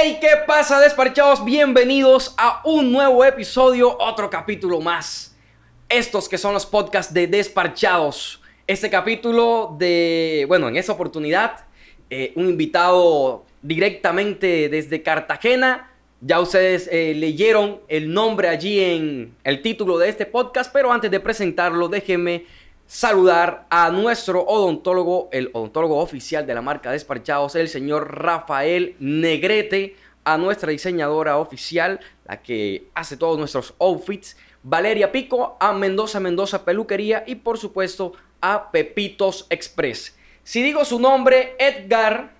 Hey, 0.00 0.18
¿qué 0.20 0.28
pasa, 0.46 0.78
despachados? 0.78 1.44
Bienvenidos 1.44 2.32
a 2.36 2.60
un 2.64 2.92
nuevo 2.92 3.24
episodio, 3.24 3.96
otro 3.98 4.30
capítulo 4.30 4.80
más. 4.80 5.34
Estos 5.88 6.28
que 6.28 6.38
son 6.38 6.54
los 6.54 6.66
podcasts 6.66 7.12
de 7.12 7.26
Desparchados. 7.26 8.40
Este 8.68 8.90
capítulo 8.90 9.74
de, 9.76 10.44
bueno, 10.46 10.68
en 10.68 10.76
esa 10.76 10.92
oportunidad, 10.92 11.64
eh, 12.10 12.32
un 12.36 12.48
invitado 12.48 13.44
directamente 13.60 14.68
desde 14.68 15.02
Cartagena. 15.02 15.90
Ya 16.20 16.38
ustedes 16.38 16.88
eh, 16.92 17.14
leyeron 17.16 17.80
el 17.88 18.12
nombre 18.12 18.48
allí 18.48 18.78
en 18.78 19.34
el 19.42 19.62
título 19.62 19.98
de 19.98 20.10
este 20.10 20.26
podcast, 20.26 20.72
pero 20.72 20.92
antes 20.92 21.10
de 21.10 21.18
presentarlo, 21.18 21.88
déjenme 21.88 22.44
saludar 22.88 23.66
a 23.68 23.90
nuestro 23.90 24.40
odontólogo, 24.42 25.28
el 25.30 25.50
odontólogo 25.52 25.98
oficial 25.98 26.46
de 26.46 26.54
la 26.54 26.62
marca 26.62 26.90
Despachados, 26.90 27.54
el 27.54 27.68
señor 27.68 28.18
Rafael 28.24 28.96
Negrete, 28.98 29.94
a 30.24 30.38
nuestra 30.38 30.72
diseñadora 30.72 31.36
oficial, 31.36 32.00
la 32.24 32.42
que 32.42 32.88
hace 32.94 33.16
todos 33.16 33.38
nuestros 33.38 33.74
outfits, 33.78 34.36
Valeria 34.62 35.12
Pico, 35.12 35.56
a 35.60 35.72
Mendoza 35.72 36.18
Mendoza 36.18 36.64
Peluquería 36.64 37.24
y 37.26 37.36
por 37.36 37.58
supuesto 37.58 38.14
a 38.40 38.70
Pepitos 38.70 39.46
Express. 39.50 40.16
Si 40.42 40.62
digo 40.62 40.84
su 40.84 40.98
nombre, 40.98 41.56
Edgar 41.58 42.32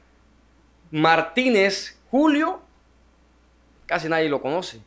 Martínez 0.90 1.98
Julio, 2.10 2.60
casi 3.86 4.08
nadie 4.08 4.30
lo 4.30 4.40
conoce. 4.40 4.80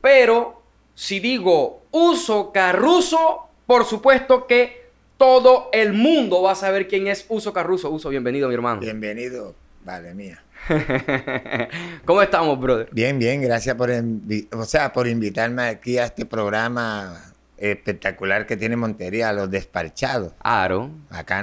Pero 0.00 0.62
si 0.94 1.18
digo 1.18 1.82
Uso 1.90 2.52
Carruso, 2.52 3.48
por 3.66 3.84
supuesto 3.84 4.46
que 4.46 4.87
todo 5.18 5.68
el 5.72 5.92
mundo 5.92 6.42
va 6.42 6.52
a 6.52 6.54
saber 6.54 6.88
quién 6.88 7.08
es 7.08 7.26
Uso 7.28 7.52
Carruso. 7.52 7.90
Uso, 7.90 8.08
bienvenido, 8.08 8.48
mi 8.48 8.54
hermano. 8.54 8.80
Bienvenido, 8.80 9.54
vale 9.84 10.14
mía. 10.14 10.42
¿Cómo 12.04 12.22
estamos, 12.22 12.58
brother? 12.58 12.88
Bien, 12.92 13.18
bien, 13.18 13.42
gracias 13.42 13.74
por, 13.74 13.90
o 13.90 14.64
sea, 14.64 14.92
por 14.92 15.08
invitarme 15.08 15.64
aquí 15.64 15.98
a 15.98 16.04
este 16.04 16.24
programa 16.24 17.32
espectacular 17.56 18.46
que 18.46 18.56
tiene 18.56 18.76
Montería, 18.76 19.32
Los 19.32 19.50
Despachados. 19.50 20.32
Aro. 20.38 20.88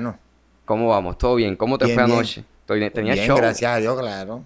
no. 0.02 0.20
¿Cómo 0.64 0.88
vamos? 0.88 1.18
¿Todo 1.18 1.36
bien? 1.36 1.58
¿Cómo 1.58 1.78
te 1.78 1.94
fue 1.94 2.02
anoche? 2.02 2.44
Tenía 2.66 3.14
bien, 3.14 3.28
show. 3.28 3.38
gracias 3.38 3.72
a 3.72 3.78
Dios, 3.78 4.00
claro. 4.00 4.44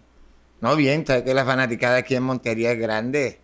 No, 0.59 0.75
bien, 0.75 1.05
sabes 1.05 1.23
que 1.23 1.33
la 1.33 1.45
fanaticada 1.45 1.97
aquí 1.97 2.15
en 2.15 2.23
Montería 2.23 2.71
es 2.71 2.79
grande. 2.79 3.39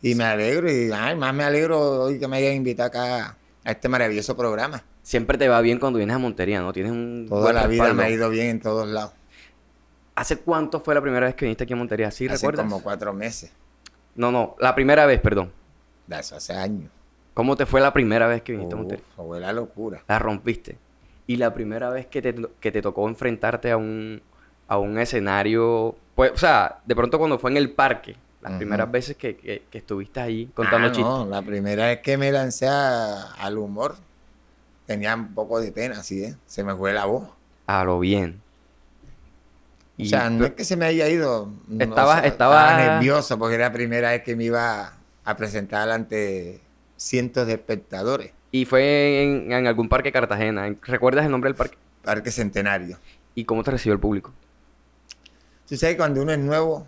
Y 0.00 0.14
me 0.14 0.24
alegro, 0.24 0.70
y 0.70 0.90
ay, 0.94 1.16
más 1.16 1.34
me 1.34 1.42
alegro 1.42 2.04
hoy 2.04 2.18
que 2.18 2.28
me 2.28 2.36
hayan 2.36 2.54
invitado 2.54 2.88
acá 2.88 3.36
a 3.64 3.70
este 3.72 3.88
maravilloso 3.88 4.36
programa. 4.36 4.82
Siempre 5.06 5.38
te 5.38 5.46
va 5.46 5.60
bien 5.60 5.78
cuando 5.78 5.98
vienes 5.98 6.16
a 6.16 6.18
Montería, 6.18 6.60
¿no? 6.60 6.72
Tienes 6.72 6.90
un. 6.90 7.26
Toda 7.28 7.52
la 7.52 7.68
vida 7.68 7.94
me 7.94 8.02
ha 8.02 8.10
ido 8.10 8.28
bien 8.28 8.48
en 8.48 8.60
todos 8.60 8.88
lados. 8.88 9.12
¿Hace 10.16 10.38
cuánto 10.38 10.80
fue 10.80 10.96
la 10.96 11.00
primera 11.00 11.26
vez 11.26 11.36
que 11.36 11.44
viniste 11.44 11.62
aquí 11.62 11.74
a 11.74 11.76
Montería? 11.76 12.10
¿Sí 12.10 12.26
hace 12.26 12.52
como 12.52 12.82
cuatro 12.82 13.12
meses. 13.12 13.52
No, 14.16 14.32
no, 14.32 14.56
la 14.58 14.74
primera 14.74 15.06
vez, 15.06 15.20
perdón. 15.20 15.52
De 16.08 16.18
eso 16.18 16.34
hace 16.34 16.54
años. 16.54 16.90
¿Cómo 17.34 17.54
te 17.54 17.66
fue 17.66 17.80
la 17.80 17.92
primera 17.92 18.26
vez 18.26 18.42
que 18.42 18.50
viniste 18.50 18.74
a 18.74 18.78
Montería? 18.78 19.04
Fue 19.14 19.38
la 19.38 19.52
locura. 19.52 20.02
La 20.08 20.18
rompiste. 20.18 20.76
Y 21.28 21.36
la 21.36 21.54
primera 21.54 21.88
vez 21.90 22.06
que 22.06 22.20
te, 22.20 22.34
que 22.58 22.72
te 22.72 22.82
tocó 22.82 23.08
enfrentarte 23.08 23.70
a 23.70 23.76
un, 23.76 24.20
a 24.66 24.76
un 24.76 24.98
escenario, 24.98 25.94
pues, 26.16 26.32
o 26.32 26.36
sea, 26.36 26.80
de 26.84 26.96
pronto 26.96 27.16
cuando 27.16 27.38
fue 27.38 27.52
en 27.52 27.58
el 27.58 27.70
parque, 27.70 28.16
las 28.42 28.54
primeras 28.54 28.90
veces 28.90 29.16
que, 29.16 29.36
que, 29.36 29.78
estuviste 29.78 30.18
ahí 30.18 30.46
contando 30.52 30.88
ah, 30.88 30.90
chistes. 30.90 31.06
No, 31.06 31.26
la 31.26 31.42
primera 31.42 31.86
vez 31.86 32.00
que 32.00 32.16
me 32.16 32.32
lancé 32.32 32.66
al 32.66 33.56
humor, 33.56 33.94
tenía 34.86 35.14
un 35.14 35.34
poco 35.34 35.60
de 35.60 35.72
pena, 35.72 36.00
así, 36.00 36.22
¿eh? 36.22 36.36
Se 36.46 36.64
me 36.64 36.74
fue 36.74 36.92
la 36.92 37.04
voz. 37.04 37.28
A 37.66 37.84
lo 37.84 37.98
bien. 37.98 38.40
o 39.98 40.04
sea, 40.04 40.30
no 40.30 40.46
es 40.46 40.52
que 40.52 40.64
se 40.64 40.76
me 40.76 40.86
haya 40.86 41.08
ido. 41.08 41.50
Estaba, 41.78 42.20
estaba... 42.20 42.76
nervioso 42.76 43.38
porque 43.38 43.56
era 43.56 43.68
la 43.68 43.72
primera 43.72 44.10
vez 44.10 44.22
que 44.22 44.36
me 44.36 44.44
iba 44.44 44.94
a 45.24 45.36
presentar 45.36 45.90
ante 45.90 46.60
cientos 46.96 47.46
de 47.46 47.54
espectadores. 47.54 48.32
Y 48.52 48.64
fue 48.64 49.22
en, 49.22 49.52
algún 49.66 49.88
parque 49.88 50.12
Cartagena. 50.12 50.74
¿Recuerdas 50.82 51.24
el 51.26 51.32
nombre 51.32 51.48
del 51.48 51.56
parque? 51.56 51.76
Parque 52.02 52.30
Centenario. 52.30 52.98
¿Y 53.34 53.44
cómo 53.44 53.64
te 53.64 53.72
recibió 53.72 53.92
el 53.92 54.00
público? 54.00 54.32
Tú 55.68 55.76
sabes 55.76 55.96
cuando 55.96 56.22
uno 56.22 56.32
es 56.32 56.38
nuevo, 56.38 56.86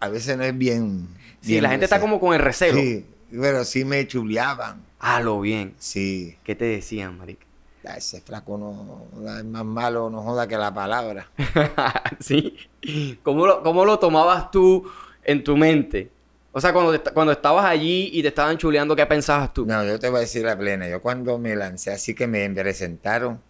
a 0.00 0.08
veces 0.08 0.36
no 0.38 0.44
es 0.44 0.56
bien. 0.56 1.06
Sí, 1.42 1.60
la 1.60 1.68
gente 1.68 1.84
está 1.84 2.00
como 2.00 2.18
con 2.18 2.34
el 2.34 2.40
recelo. 2.40 2.78
Sí, 2.78 3.06
pero 3.30 3.64
sí 3.64 3.84
me 3.84 4.06
chuleaban. 4.06 4.87
Ah, 4.98 5.20
lo 5.20 5.40
bien. 5.40 5.74
Sí. 5.78 6.36
¿Qué 6.44 6.54
te 6.54 6.64
decían, 6.64 7.18
marica? 7.18 7.48
ese 7.96 8.20
flaco 8.20 8.58
no, 8.58 9.38
es 9.38 9.44
más 9.44 9.64
malo, 9.64 10.10
no 10.10 10.22
joda 10.22 10.46
que 10.46 10.56
la 10.56 10.72
palabra. 10.74 11.30
sí. 12.20 12.56
¿Cómo 13.22 13.46
lo, 13.46 13.62
¿Cómo 13.62 13.84
lo 13.84 13.98
tomabas 13.98 14.50
tú 14.50 14.86
en 15.24 15.42
tu 15.42 15.56
mente? 15.56 16.10
O 16.52 16.60
sea, 16.60 16.72
cuando, 16.72 17.00
cuando 17.14 17.32
estabas 17.32 17.64
allí 17.64 18.10
y 18.12 18.22
te 18.22 18.28
estaban 18.28 18.58
chuleando, 18.58 18.96
¿qué 18.96 19.06
pensabas 19.06 19.52
tú? 19.54 19.64
No, 19.64 19.84
yo 19.84 19.98
te 19.98 20.08
voy 20.08 20.18
a 20.18 20.20
decir 20.20 20.44
la 20.44 20.58
plena. 20.58 20.88
Yo 20.88 21.00
cuando 21.00 21.38
me 21.38 21.54
lancé 21.54 21.92
así 21.92 22.14
que 22.14 22.26
me 22.26 22.48
presentaron, 22.50 23.40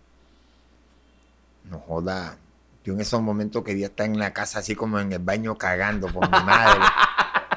no 1.64 1.78
joda. 1.81 2.37
Yo 2.84 2.94
en 2.94 3.00
esos 3.00 3.20
momentos 3.20 3.64
quería 3.64 3.87
estar 3.87 4.06
en 4.06 4.19
la 4.19 4.32
casa 4.32 4.60
así 4.60 4.75
como 4.75 4.98
en 4.98 5.12
el 5.12 5.19
baño 5.19 5.56
cagando 5.56 6.08
por 6.08 6.25
mi 6.25 6.44
madre. 6.44 6.81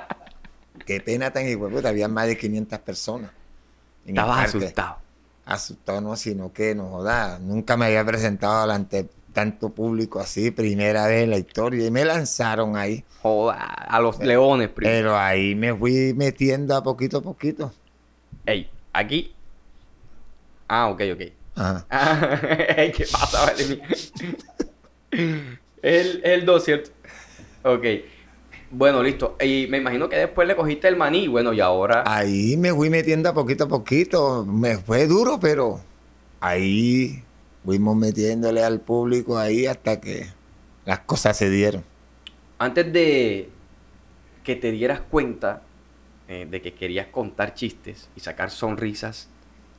Qué 0.85 0.99
pena 0.99 1.31
tan 1.31 1.47
igual, 1.47 1.85
había 1.85 2.07
más 2.07 2.27
de 2.27 2.37
500 2.37 2.79
personas. 2.79 3.31
Estabas 4.05 4.47
asustado. 4.47 4.97
Asustado 5.45 6.01
no, 6.01 6.15
sino 6.15 6.53
que 6.53 6.75
no 6.75 6.89
joda. 6.89 7.39
Nunca 7.39 7.77
me 7.77 7.85
había 7.85 8.05
presentado 8.05 8.61
delante 8.61 9.09
tanto 9.33 9.69
público 9.69 10.19
así, 10.19 10.51
primera 10.51 11.07
vez 11.07 11.23
en 11.23 11.29
la 11.29 11.37
historia, 11.37 11.85
y 11.85 11.91
me 11.91 12.05
lanzaron 12.05 12.75
ahí. 12.75 13.03
Joda, 13.21 13.55
a 13.57 13.99
los 13.99 14.19
leones 14.19 14.69
primero. 14.69 14.97
Pero 14.97 15.17
ahí 15.17 15.55
me 15.55 15.73
fui 15.75 16.13
metiendo 16.15 16.75
a 16.75 16.83
poquito 16.83 17.19
a 17.19 17.21
poquito. 17.21 17.71
Ey, 18.45 18.69
aquí. 18.93 19.33
Ah, 20.67 20.89
ok, 20.89 21.01
ok. 21.13 21.21
Ajá. 21.55 21.85
Ah, 21.91 22.37
¿Qué 22.95 23.05
pasa, 23.11 23.45
vale? 23.45 23.81
el, 25.81 26.21
el 26.23 26.45
2, 26.45 26.63
¿cierto? 26.63 26.89
Ok. 27.63 27.83
Bueno, 28.71 29.03
listo. 29.03 29.35
Y 29.41 29.67
me 29.69 29.77
imagino 29.77 30.07
que 30.07 30.15
después 30.15 30.47
le 30.47 30.55
cogiste 30.55 30.87
el 30.87 30.95
maní, 30.95 31.27
bueno, 31.27 31.51
y 31.51 31.59
ahora. 31.59 32.03
Ahí 32.05 32.55
me 32.57 32.73
fui 32.73 32.89
metiendo 32.89 33.29
a 33.29 33.33
poquito 33.33 33.65
a 33.65 33.67
poquito. 33.67 34.45
Me 34.45 34.77
fue 34.77 35.07
duro, 35.07 35.39
pero 35.39 35.81
ahí 36.39 37.21
fuimos 37.65 37.95
metiéndole 37.97 38.63
al 38.63 38.79
público 38.79 39.37
ahí 39.37 39.65
hasta 39.65 39.99
que 39.99 40.27
las 40.85 40.99
cosas 40.99 41.37
se 41.37 41.49
dieron. 41.49 41.83
Antes 42.59 42.91
de 42.93 43.49
que 44.43 44.55
te 44.55 44.71
dieras 44.71 45.01
cuenta 45.01 45.63
eh, 46.27 46.47
de 46.49 46.61
que 46.61 46.73
querías 46.73 47.07
contar 47.07 47.53
chistes 47.53 48.09
y 48.15 48.21
sacar 48.21 48.51
sonrisas, 48.51 49.27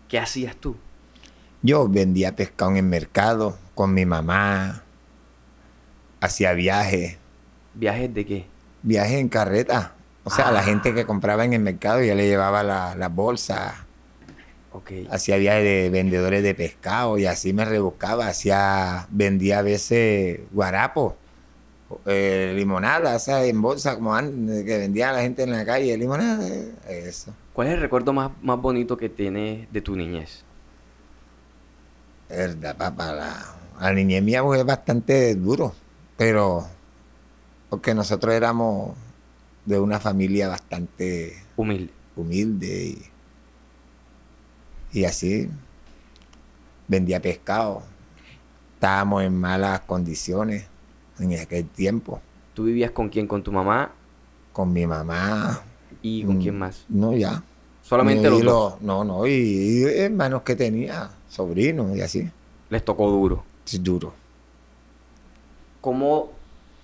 ¿qué 0.08 0.18
hacías 0.18 0.54
tú? 0.56 0.76
Yo 1.62 1.88
vendía 1.88 2.36
pescado 2.36 2.72
en 2.72 2.76
el 2.78 2.82
mercado 2.84 3.56
con 3.74 3.94
mi 3.94 4.04
mamá, 4.04 4.82
hacía 6.20 6.52
viajes. 6.52 7.18
¿Viajes 7.74 8.12
de 8.12 8.26
qué? 8.26 8.51
Viajes 8.82 9.18
en 9.18 9.28
carreta. 9.28 9.94
O 10.24 10.30
sea, 10.30 10.52
la 10.52 10.60
ah. 10.60 10.62
gente 10.62 10.94
que 10.94 11.04
compraba 11.04 11.44
en 11.44 11.52
el 11.52 11.60
mercado 11.60 12.02
ya 12.02 12.14
le 12.14 12.26
llevaba 12.26 12.62
la, 12.62 12.94
la 12.94 13.08
bolsa 13.08 13.86
Hacía 15.10 15.36
viajes 15.36 15.64
de 15.64 15.90
vendedores 15.90 16.42
de 16.42 16.54
pescado 16.54 17.18
y 17.18 17.26
así 17.26 17.52
me 17.52 17.64
rebuscaba. 17.64 18.28
Hacía, 18.28 19.06
vendía 19.10 19.58
a 19.58 19.62
veces 19.62 20.40
guarapo, 20.50 21.16
eh, 22.06 22.52
limonada, 22.56 23.18
sea, 23.18 23.44
en 23.44 23.60
bolsa, 23.60 23.96
como 23.96 24.14
antes, 24.14 24.64
que 24.64 24.78
vendía 24.78 25.10
a 25.10 25.12
la 25.12 25.20
gente 25.20 25.42
en 25.42 25.50
la 25.50 25.64
calle, 25.66 25.96
limonada, 25.98 26.48
eso. 26.88 27.34
¿Cuál 27.52 27.68
es 27.68 27.74
el 27.74 27.80
recuerdo 27.80 28.14
más, 28.14 28.30
más 28.40 28.58
bonito 28.58 28.96
que 28.96 29.10
tienes 29.10 29.70
de 29.70 29.80
tu 29.82 29.94
niñez? 29.94 30.42
Verdad, 32.30 32.74
papá, 32.76 33.12
la, 33.12 33.44
la 33.78 33.92
niñez 33.92 34.22
mía 34.22 34.42
fue 34.42 34.62
bastante 34.62 35.34
duro, 35.34 35.74
pero 36.16 36.66
porque 37.72 37.94
nosotros 37.94 38.34
éramos 38.34 38.90
de 39.64 39.80
una 39.80 39.98
familia 39.98 40.46
bastante 40.46 41.42
humilde. 41.56 41.90
Humilde 42.14 42.84
y 42.84 43.02
y 44.92 45.06
así 45.06 45.48
vendía 46.86 47.22
pescado. 47.22 47.82
Estábamos 48.74 49.22
en 49.22 49.34
malas 49.34 49.80
condiciones 49.80 50.66
en 51.18 51.32
aquel 51.40 51.66
tiempo. 51.66 52.20
¿Tú 52.52 52.64
vivías 52.64 52.90
con 52.90 53.08
quién? 53.08 53.26
¿Con 53.26 53.42
tu 53.42 53.50
mamá? 53.50 53.90
Con 54.52 54.70
mi 54.70 54.86
mamá. 54.86 55.62
¿Y 56.02 56.24
con 56.24 56.42
quién 56.42 56.58
más? 56.58 56.84
No, 56.90 57.16
ya. 57.16 57.42
¿Solamente 57.80 58.28
los 58.28 58.42
dos? 58.42 58.82
No, 58.82 59.02
no, 59.02 59.26
y, 59.26 59.84
hermanos 59.84 60.42
que 60.42 60.56
tenía, 60.56 61.08
sobrinos 61.26 61.96
y 61.96 62.02
así. 62.02 62.30
Les 62.68 62.84
tocó 62.84 63.10
duro. 63.10 63.44
Sí, 63.64 63.78
duro. 63.78 64.12
¿Cómo 65.80 66.41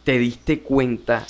te 0.08 0.18
diste 0.18 0.60
cuenta 0.60 1.26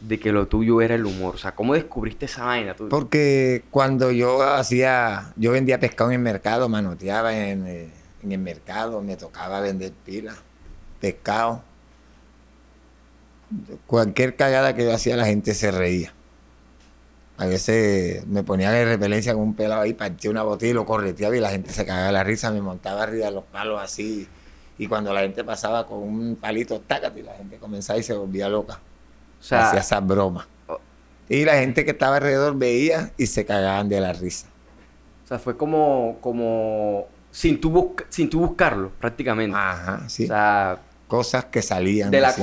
de 0.00 0.18
que 0.18 0.32
lo 0.32 0.48
tuyo 0.48 0.80
era 0.80 0.94
el 0.94 1.04
humor? 1.04 1.34
O 1.34 1.38
sea, 1.38 1.54
¿cómo 1.54 1.74
descubriste 1.74 2.24
esa 2.24 2.46
vaina? 2.46 2.74
Tú? 2.74 2.88
Porque 2.88 3.62
cuando 3.70 4.10
yo 4.10 4.42
hacía, 4.42 5.34
yo 5.36 5.52
vendía 5.52 5.78
pescado 5.78 6.08
en 6.08 6.14
el 6.14 6.22
mercado, 6.22 6.66
manoteaba 6.70 7.36
en, 7.36 7.66
eh, 7.66 7.90
el 8.22 8.38
mercado, 8.38 9.02
me 9.02 9.16
tocaba 9.16 9.60
vender 9.60 9.92
pilas, 9.92 10.34
pescado. 10.98 11.62
cualquier 13.86 14.34
cagada 14.34 14.74
que 14.74 14.84
yo 14.84 14.94
hacía, 14.94 15.14
la 15.18 15.26
gente 15.26 15.52
se 15.52 15.70
reía. 15.70 16.14
A 17.36 17.44
veces 17.44 18.26
me 18.26 18.42
ponía 18.42 18.70
de 18.70 18.86
repelencia 18.86 19.34
con 19.34 19.42
un 19.42 19.54
pelado 19.54 19.82
ahí, 19.82 19.92
partía 19.92 20.30
una 20.30 20.42
botella 20.42 20.70
y 20.70 20.74
lo 20.74 20.86
correteaba 20.86 21.36
y 21.36 21.40
la 21.40 21.50
gente 21.50 21.70
se 21.70 21.84
cagaba 21.84 22.12
la 22.12 22.24
risa, 22.24 22.50
me 22.50 22.62
montaba 22.62 23.02
arriba 23.02 23.26
de 23.26 23.32
los 23.32 23.44
palos 23.44 23.78
así. 23.78 24.26
Y 24.78 24.86
cuando 24.86 25.12
la 25.12 25.20
gente 25.20 25.42
pasaba 25.42 25.86
con 25.86 25.98
un 25.98 26.36
palito, 26.36 26.80
tácate, 26.80 27.20
y 27.20 27.22
la 27.22 27.34
gente 27.34 27.56
comenzaba 27.56 27.98
y 27.98 28.02
se 28.02 28.14
volvía 28.14 28.48
loca. 28.48 28.80
O 29.40 29.42
sea, 29.42 29.68
hacía 29.68 29.80
esas 29.80 30.06
bromas. 30.06 30.46
Y 31.28 31.44
la 31.44 31.54
gente 31.54 31.84
que 31.84 31.90
estaba 31.92 32.16
alrededor 32.16 32.56
veía 32.56 33.10
y 33.16 33.26
se 33.26 33.44
cagaban 33.44 33.88
de 33.88 34.00
la 34.00 34.12
risa. 34.12 34.48
O 35.24 35.28
sea, 35.28 35.38
fue 35.38 35.56
como, 35.56 36.18
como 36.20 37.08
sin 37.30 37.60
tú, 37.60 37.96
sin 38.08 38.30
tú 38.30 38.40
buscarlo, 38.40 38.90
prácticamente. 39.00 39.56
Ajá, 39.56 40.08
sí. 40.08 40.24
O 40.24 40.28
sea, 40.28 40.78
cosas 41.08 41.46
que 41.46 41.62
salían. 41.62 42.10
De 42.10 42.20
la 42.20 42.34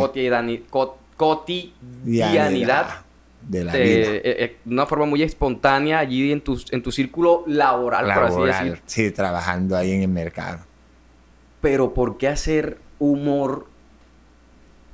cotidianidad, 1.15 3.03
de 3.41 3.63
la 3.63 3.73
vida. 3.73 3.83
Eh, 3.83 4.21
eh, 4.23 4.57
una 4.65 4.85
forma 4.85 5.05
muy 5.05 5.23
espontánea 5.23 5.99
allí 5.99 6.31
en 6.31 6.41
tu, 6.41 6.61
en 6.71 6.83
tu 6.83 6.91
círculo 6.91 7.43
laboral, 7.47 8.13
por 8.13 8.23
así 8.25 8.41
decir. 8.41 8.81
Sí, 8.85 9.11
trabajando 9.11 9.77
ahí 9.77 9.91
en 9.91 10.01
el 10.01 10.09
mercado. 10.09 10.59
Pero 11.63 11.93
¿por 11.93 12.17
qué 12.17 12.27
hacer 12.27 12.77
humor 12.99 13.67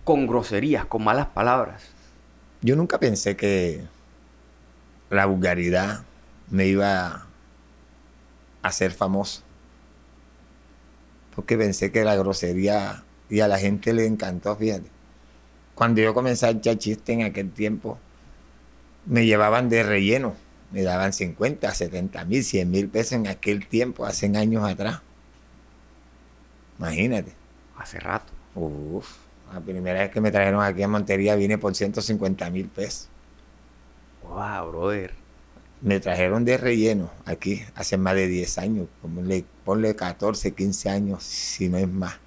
con 0.04 0.28
groserías, 0.28 0.86
con 0.86 1.04
malas 1.04 1.26
palabras? 1.26 1.82
Yo 2.62 2.76
nunca 2.76 3.00
pensé 3.00 3.36
que 3.36 3.82
la 5.10 5.26
vulgaridad 5.26 6.04
me 6.52 6.68
iba 6.68 7.26
a 8.62 8.72
ser 8.72 8.92
famoso. 8.92 9.42
Porque 11.36 11.58
pensé 11.58 11.92
que 11.92 12.04
la 12.04 12.16
grosería 12.16 13.04
y 13.32 13.40
a 13.40 13.48
la 13.48 13.58
gente 13.58 13.92
le 13.92 14.06
encantó, 14.06 14.56
fíjate. 14.56 14.90
Cuando 15.74 16.02
yo 16.02 16.14
comencé 16.14 16.46
a 16.46 16.50
echar 16.52 16.78
chistes 16.78 17.16
en 17.16 17.24
aquel 17.24 17.50
tiempo, 17.50 17.98
me 19.08 19.26
llevaban 19.26 19.70
de 19.70 19.82
relleno. 19.82 20.36
Me 20.72 20.84
daban 20.84 21.14
50, 21.14 21.74
70 21.74 22.26
mil, 22.26 22.44
100 22.44 22.70
mil 22.70 22.90
pesos 22.90 23.14
en 23.14 23.26
aquel 23.26 23.68
tiempo, 23.68 24.06
hace 24.06 24.28
años 24.38 24.70
atrás. 24.70 25.02
Imagínate. 26.80 27.34
Hace 27.78 28.00
rato. 28.00 28.34
Uf, 28.56 29.08
la 29.54 29.60
primera 29.60 30.00
vez 30.00 30.12
que 30.12 30.22
me 30.22 30.32
trajeron 30.32 30.64
aquí 30.64 30.82
a 30.82 30.88
Montería 30.88 31.36
vine 31.36 31.58
por 31.58 31.76
150 31.76 32.50
mil 32.50 32.68
pesos. 32.68 33.10
Wow, 34.24 34.72
brother. 34.72 35.14
Me 35.82 36.00
trajeron 36.00 36.44
de 36.44 36.58
relleno 36.58 37.10
aquí 37.26 37.62
hace 37.76 37.98
más 37.98 38.16
de 38.16 38.28
10 38.28 38.58
años. 38.58 38.88
Ponle, 39.02 39.46
ponle 39.64 39.96
14, 39.96 40.54
15 40.54 40.90
años, 40.90 41.24
si 41.24 41.70
no 41.70 41.78
es 41.78 41.88
más. 41.88 42.18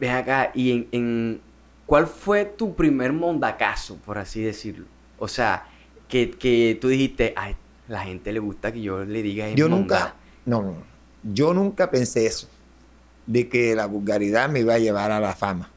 Ven 0.00 0.10
acá, 0.10 0.50
¿y 0.54 0.88
en, 0.90 1.40
cuál 1.86 2.06
fue 2.06 2.44
tu 2.44 2.74
primer 2.74 3.12
mondacazo, 3.12 3.96
por 3.98 4.18
así 4.18 4.42
decirlo? 4.42 4.86
O 5.18 5.28
sea, 5.28 5.68
que, 6.08 6.32
que 6.32 6.76
tú 6.80 6.88
dijiste, 6.88 7.32
a 7.36 7.52
la 7.86 8.00
gente 8.00 8.32
le 8.32 8.40
gusta 8.40 8.72
que 8.72 8.82
yo 8.82 9.04
le 9.04 9.22
diga 9.22 9.48
Yo 9.50 9.68
nunca, 9.68 10.14
no, 10.44 10.62
no, 10.62 10.74
yo 11.22 11.54
nunca 11.54 11.90
pensé 11.90 12.26
eso, 12.26 12.48
de 13.26 13.48
que 13.48 13.74
la 13.74 13.86
vulgaridad 13.86 14.48
me 14.48 14.60
iba 14.60 14.74
a 14.74 14.78
llevar 14.78 15.12
a 15.12 15.20
la 15.20 15.34
fama. 15.34 15.70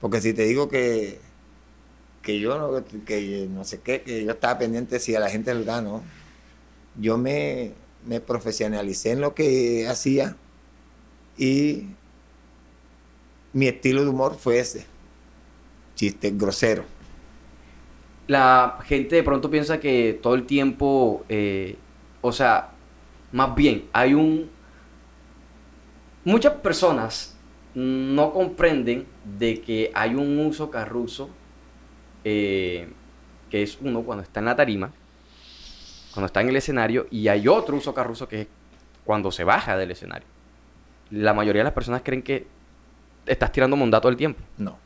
Porque 0.00 0.20
si 0.20 0.32
te 0.34 0.44
digo 0.44 0.68
que, 0.68 1.18
que 2.22 2.38
yo 2.38 2.58
no, 2.58 2.84
que 3.04 3.48
no 3.50 3.64
sé 3.64 3.80
qué, 3.80 4.02
que 4.02 4.24
yo 4.24 4.32
estaba 4.32 4.58
pendiente 4.58 5.00
si 5.00 5.14
a 5.14 5.20
la 5.20 5.30
gente 5.30 5.54
le 5.54 5.64
da, 5.64 5.80
no. 5.80 6.02
Yo 6.98 7.18
me, 7.18 7.72
me 8.06 8.20
profesionalicé 8.20 9.12
en 9.12 9.20
lo 9.20 9.34
que 9.34 9.86
hacía 9.88 10.36
y 11.36 11.88
mi 13.52 13.68
estilo 13.68 14.02
de 14.02 14.10
humor 14.10 14.36
fue 14.38 14.58
ese. 14.58 14.86
Chiste 15.94 16.30
grosero. 16.34 16.84
La 18.26 18.80
gente 18.84 19.16
de 19.16 19.22
pronto 19.22 19.50
piensa 19.50 19.80
que 19.80 20.18
todo 20.20 20.34
el 20.34 20.46
tiempo, 20.46 21.24
eh, 21.28 21.76
o 22.22 22.32
sea, 22.32 22.70
más 23.32 23.54
bien, 23.54 23.84
hay 23.92 24.14
un... 24.14 24.50
Muchas 26.26 26.54
personas 26.54 27.36
no 27.76 28.32
comprenden 28.32 29.06
de 29.38 29.60
que 29.60 29.92
hay 29.94 30.16
un 30.16 30.36
uso 30.40 30.72
carruso, 30.72 31.30
eh, 32.24 32.88
que 33.48 33.62
es 33.62 33.78
uno 33.80 34.02
cuando 34.02 34.24
está 34.24 34.40
en 34.40 34.46
la 34.46 34.56
tarima, 34.56 34.90
cuando 36.12 36.26
está 36.26 36.40
en 36.40 36.48
el 36.48 36.56
escenario, 36.56 37.06
y 37.12 37.28
hay 37.28 37.46
otro 37.46 37.76
uso 37.76 37.94
carruso 37.94 38.26
que 38.26 38.40
es 38.40 38.48
cuando 39.04 39.30
se 39.30 39.44
baja 39.44 39.76
del 39.76 39.92
escenario. 39.92 40.26
La 41.12 41.32
mayoría 41.32 41.60
de 41.60 41.66
las 41.66 41.74
personas 41.74 42.02
creen 42.02 42.24
que 42.24 42.48
estás 43.24 43.52
tirando 43.52 43.76
mondato 43.76 44.08
el 44.08 44.16
tiempo. 44.16 44.42
No. 44.58 44.76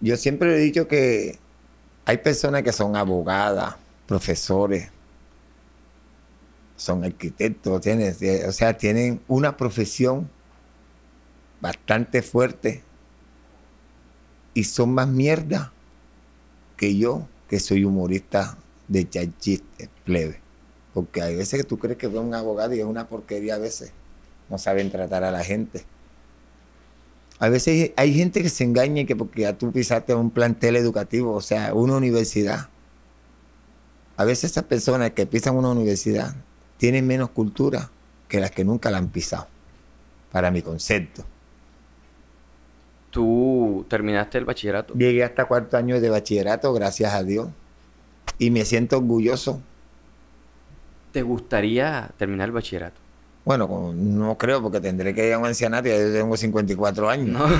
Yo 0.00 0.16
siempre 0.16 0.54
he 0.54 0.58
dicho 0.58 0.88
que 0.88 1.38
hay 2.06 2.16
personas 2.16 2.62
que 2.62 2.72
son 2.72 2.96
abogadas, 2.96 3.76
profesores, 4.06 4.90
son 6.76 7.04
arquitectos, 7.04 7.80
tienen, 7.80 8.14
o 8.48 8.52
sea, 8.52 8.76
tienen 8.76 9.20
una 9.28 9.56
profesión 9.56 10.28
bastante 11.60 12.22
fuerte 12.22 12.82
y 14.54 14.64
son 14.64 14.94
más 14.94 15.08
mierda 15.08 15.72
que 16.76 16.96
yo, 16.96 17.26
que 17.48 17.60
soy 17.60 17.84
humorista 17.84 18.58
de 18.88 19.08
chiste, 19.08 19.88
plebe. 20.04 20.40
Porque 20.92 21.22
hay 21.22 21.36
veces 21.36 21.60
que 21.60 21.66
tú 21.66 21.78
crees 21.78 21.98
que 21.98 22.06
es 22.06 22.12
un 22.14 22.34
abogado 22.34 22.74
y 22.74 22.80
es 22.80 22.84
una 22.84 23.08
porquería 23.08 23.56
a 23.56 23.58
veces. 23.58 23.92
No 24.48 24.58
saben 24.58 24.90
tratar 24.90 25.24
a 25.24 25.30
la 25.30 25.42
gente. 25.42 25.84
A 27.40 27.48
veces 27.48 27.92
hay 27.96 28.14
gente 28.14 28.42
que 28.42 28.48
se 28.48 28.62
engaña 28.62 29.04
que 29.04 29.16
porque 29.16 29.42
ya 29.42 29.58
tú 29.58 29.72
pisaste 29.72 30.14
un 30.14 30.30
plantel 30.30 30.76
educativo, 30.76 31.32
o 31.32 31.40
sea, 31.40 31.74
una 31.74 31.96
universidad. 31.96 32.68
A 34.16 34.24
veces 34.24 34.52
esas 34.52 34.64
personas 34.64 35.10
que 35.10 35.26
pisan 35.26 35.56
una 35.56 35.70
universidad 35.70 36.36
tienen 36.84 37.06
menos 37.06 37.30
cultura 37.30 37.88
que 38.28 38.40
las 38.40 38.50
que 38.50 38.62
nunca 38.62 38.90
la 38.90 38.98
han 38.98 39.08
pisado, 39.08 39.46
para 40.30 40.50
mi 40.50 40.60
concepto. 40.60 41.24
¿Tú 43.08 43.86
terminaste 43.88 44.36
el 44.36 44.44
bachillerato? 44.44 44.92
Llegué 44.92 45.24
hasta 45.24 45.46
cuarto 45.46 45.78
año 45.78 45.98
de 45.98 46.10
bachillerato, 46.10 46.74
gracias 46.74 47.14
a 47.14 47.22
Dios, 47.22 47.48
y 48.38 48.50
me 48.50 48.66
siento 48.66 48.98
orgulloso. 48.98 49.62
¿Te 51.12 51.22
gustaría 51.22 52.10
terminar 52.18 52.48
el 52.48 52.52
bachillerato? 52.52 53.00
Bueno, 53.46 53.94
no 53.94 54.36
creo 54.36 54.60
porque 54.60 54.78
tendré 54.78 55.14
que 55.14 55.26
ir 55.26 55.32
a 55.32 55.38
un 55.38 55.46
ancianato 55.46 55.88
y 55.88 55.92
yo 55.92 56.12
tengo 56.12 56.36
54 56.36 57.08
años. 57.08 57.42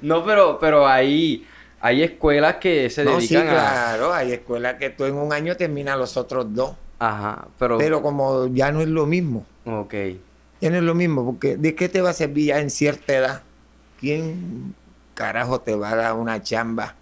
No, 0.00 0.24
pero, 0.24 0.58
pero 0.58 0.88
hay, 0.88 1.46
hay 1.80 2.02
escuelas 2.02 2.56
que 2.56 2.90
se 2.90 3.04
dedican 3.04 3.44
no, 3.46 3.52
sí, 3.52 3.54
claro, 3.54 4.12
hay 4.12 4.32
escuelas 4.32 4.74
que 4.74 4.90
tú 4.90 5.04
en 5.04 5.14
un 5.14 5.32
año 5.32 5.56
terminas 5.56 5.96
los 5.98 6.16
otros 6.16 6.52
dos. 6.52 6.74
Ajá, 6.98 7.48
pero... 7.58 7.78
Pero 7.78 8.02
como 8.02 8.46
ya 8.48 8.72
no 8.72 8.80
es 8.80 8.88
lo 8.88 9.06
mismo. 9.06 9.46
Ok. 9.64 9.94
Ya 10.60 10.70
no 10.70 10.76
es 10.76 10.82
lo 10.82 10.94
mismo, 10.94 11.24
porque 11.24 11.56
¿de 11.56 11.74
qué 11.74 11.88
te 11.88 12.00
va 12.00 12.10
a 12.10 12.14
servir 12.14 12.46
ya 12.46 12.58
en 12.58 12.70
cierta 12.70 13.14
edad? 13.14 13.42
¿Quién 14.00 14.74
carajo 15.14 15.60
te 15.60 15.74
va 15.74 15.90
a 15.90 15.96
dar 15.96 16.14
una 16.14 16.42
chamba? 16.42 16.96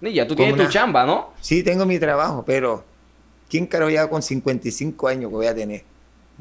Ni 0.00 0.14
ya 0.14 0.26
tú 0.26 0.34
tienes 0.34 0.56
tu 0.56 0.72
chamba, 0.72 1.04
¿no? 1.04 1.32
Sí, 1.40 1.62
tengo 1.62 1.84
mi 1.84 1.98
trabajo, 1.98 2.42
pero 2.46 2.84
¿quién 3.50 3.66
carajo 3.66 3.90
ya 3.90 4.08
con 4.08 4.22
55 4.22 5.08
años 5.08 5.28
que 5.28 5.36
voy 5.36 5.46
a 5.46 5.54
tener? 5.54 5.84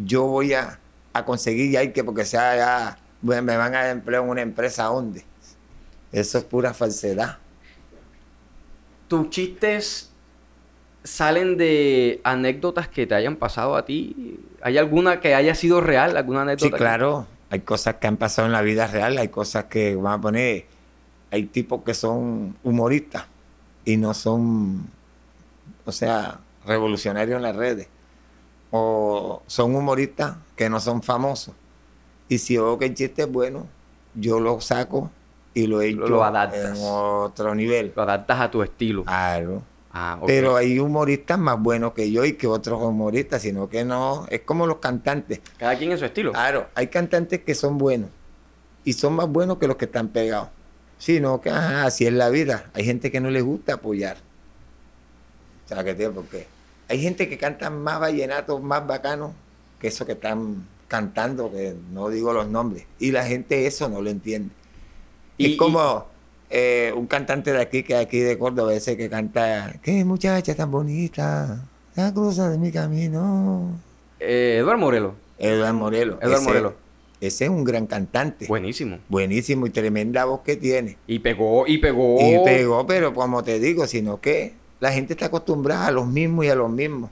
yo 0.06 0.26
voy 0.26 0.54
a, 0.54 0.80
conseguir 1.26 1.72
ya 1.72 1.92
que 1.92 2.04
porque 2.04 2.26
sea 2.26 2.56
ya, 2.56 2.98
me 3.22 3.42
van 3.42 3.76
a 3.76 3.84
dar 3.84 3.90
empleo 3.90 4.24
en 4.24 4.30
una 4.30 4.42
empresa 4.42 4.86
donde. 4.86 5.24
Eso 6.12 6.38
es 6.38 6.44
pura 6.44 6.74
falsedad. 6.74 7.38
¿Tus 9.08 9.30
chistes 9.30 10.09
salen 11.04 11.58
de 11.58 12.22
anécdotas 12.24 12.88
que 12.88 13.08
te 13.08 13.16
hayan 13.16 13.36
pasado 13.36 13.76
a 13.76 13.86
ti? 13.86 14.40
¿Hay 14.62 14.78
alguna 14.78 15.20
que 15.20 15.36
haya 15.36 15.56
sido 15.56 15.82
real? 15.82 16.18
¿Alguna 16.18 16.42
anécdota? 16.42 16.78
Sí, 16.78 16.82
claro. 16.82 17.28
Hay 17.50 17.62
cosas 17.62 17.96
que 17.96 18.08
han 18.08 18.18
pasado 18.18 18.46
en 18.46 18.52
la 18.52 18.62
vida 18.62 18.88
real, 18.88 19.18
hay 19.18 19.30
cosas 19.30 19.66
que 19.66 19.96
van 19.96 20.20
a 20.20 20.22
poner. 20.22 20.66
Hay 21.32 21.44
tipos 21.46 21.84
que 21.84 21.94
son 21.94 22.56
humoristas 22.64 23.26
y 23.86 23.98
no 23.98 24.14
son, 24.14 24.88
o 25.86 25.92
sea, 25.92 26.40
revolucionarios 26.66 27.38
en 27.38 27.44
las 27.44 27.56
redes 27.56 27.88
o 28.72 29.42
son 29.48 29.76
humoristas 29.76 30.38
que 30.56 30.70
no 30.70 30.80
son 30.80 31.02
famosos. 31.02 31.56
Y 32.28 32.38
si 32.38 32.58
veo 32.58 32.78
que 32.78 32.86
el 32.86 32.94
chiste 32.94 33.24
es 33.24 33.32
bueno, 33.32 33.68
yo 34.14 34.40
lo 34.40 34.62
saco 34.62 35.10
y 35.54 35.68
lo 35.68 35.82
he 35.82 35.92
lo 35.92 36.24
adaptas. 36.24 36.78
en 36.78 36.84
otro 36.86 37.56
nivel. 37.56 37.92
Lo 37.96 38.04
adaptas 38.04 38.40
a 38.40 38.52
tu 38.52 38.62
estilo. 38.62 39.04
Claro. 39.04 39.64
Ah, 39.92 40.20
Pero 40.26 40.56
hay 40.56 40.80
humoristas 40.80 41.40
más 41.40 41.60
buenos 41.60 41.94
que 41.94 42.12
yo 42.12 42.24
y 42.24 42.34
que 42.34 42.46
otros 42.46 42.82
humoristas, 42.82 43.42
sino 43.42 43.70
que 43.70 43.84
no, 43.84 44.28
es 44.30 44.42
como 44.42 44.68
los 44.68 44.78
cantantes. 44.78 45.42
Cada 45.58 45.78
quien 45.78 45.92
en 45.92 45.98
su 45.98 46.06
estilo. 46.06 46.32
Claro, 46.32 46.68
hay 46.76 46.88
cantantes 46.88 47.42
que 47.42 47.56
son 47.56 47.78
buenos 47.78 48.10
y 48.84 48.94
son 48.94 49.14
más 49.14 49.28
buenos 49.28 49.58
que 49.58 49.68
los 49.68 49.78
que 49.78 49.86
están 49.86 50.10
pegados. 50.10 50.50
Sino 50.98 51.40
que 51.40 51.50
así 51.50 52.06
es 52.06 52.14
la 52.14 52.30
vida. 52.30 52.70
Hay 52.74 52.84
gente 52.84 53.10
que 53.10 53.22
no 53.22 53.30
les 53.30 53.42
gusta 53.42 53.76
apoyar. 53.76 54.18
O 55.66 55.68
sea, 55.70 55.84
que 55.84 55.94
tiene 55.94 56.12
por 56.12 56.26
qué. 56.26 56.46
Hay 56.90 57.02
gente 57.02 57.30
que 57.30 57.38
canta 57.38 57.70
más 57.70 58.00
vallenatos, 58.00 58.62
más 58.62 58.86
bacanos 58.86 59.32
que 59.80 59.88
eso 59.88 60.06
que 60.06 60.14
están 60.14 60.68
cantando, 60.88 61.52
que 61.52 61.76
no 61.92 62.10
digo 62.10 62.34
los 62.34 62.48
nombres. 62.50 62.86
Y 63.00 63.12
la 63.12 63.24
gente 63.26 63.66
eso 63.66 63.88
no 63.88 64.02
lo 64.02 64.10
entiende. 64.10 64.50
Y, 65.38 65.56
como 65.56 66.08
eh, 66.50 66.94
un 66.96 67.08
cantante 67.08 67.52
de 67.52 67.62
aquí, 67.62 67.84
que 67.84 67.96
aquí 67.96 68.20
de 68.20 68.38
Córdoba, 68.38 68.74
ese 68.74 68.98
que 68.98 69.10
canta, 69.10 69.76
qué 69.84 70.04
muchacha 70.04 70.56
tan 70.56 70.72
bonita, 70.72 71.64
la 71.96 72.14
cruza 72.14 72.50
de 72.50 72.58
mi 72.58 72.72
camino. 72.72 73.80
Eh, 74.20 74.58
Eduardo 74.60 74.80
Morelos. 74.80 75.14
Eduardo 75.38 75.74
Morelos. 75.74 76.18
Eduardo 76.22 76.44
Morelos. 76.44 76.74
Ese 77.22 77.46
es 77.46 77.50
un 77.50 77.66
gran 77.66 77.86
cantante. 77.86 78.48
Buenísimo. 78.48 79.00
Buenísimo 79.10 79.68
y 79.68 79.72
tremenda 79.72 80.26
voz 80.26 80.42
que 80.42 80.56
tiene. 80.56 80.98
Y 81.06 81.20
pegó, 81.20 81.68
y 81.68 81.78
pegó. 81.78 82.18
Y 82.20 82.44
pegó, 82.46 82.88
pero 82.88 83.14
como 83.14 83.44
te 83.44 83.60
digo, 83.60 83.88
sino 83.88 84.22
que 84.22 84.54
la 84.80 84.92
gente 84.92 85.14
está 85.14 85.26
acostumbrada 85.26 85.88
a 85.88 85.92
los 85.92 86.08
mismos 86.08 86.46
y 86.46 86.50
a 86.50 86.56
los 86.56 86.70
mismos. 86.70 87.12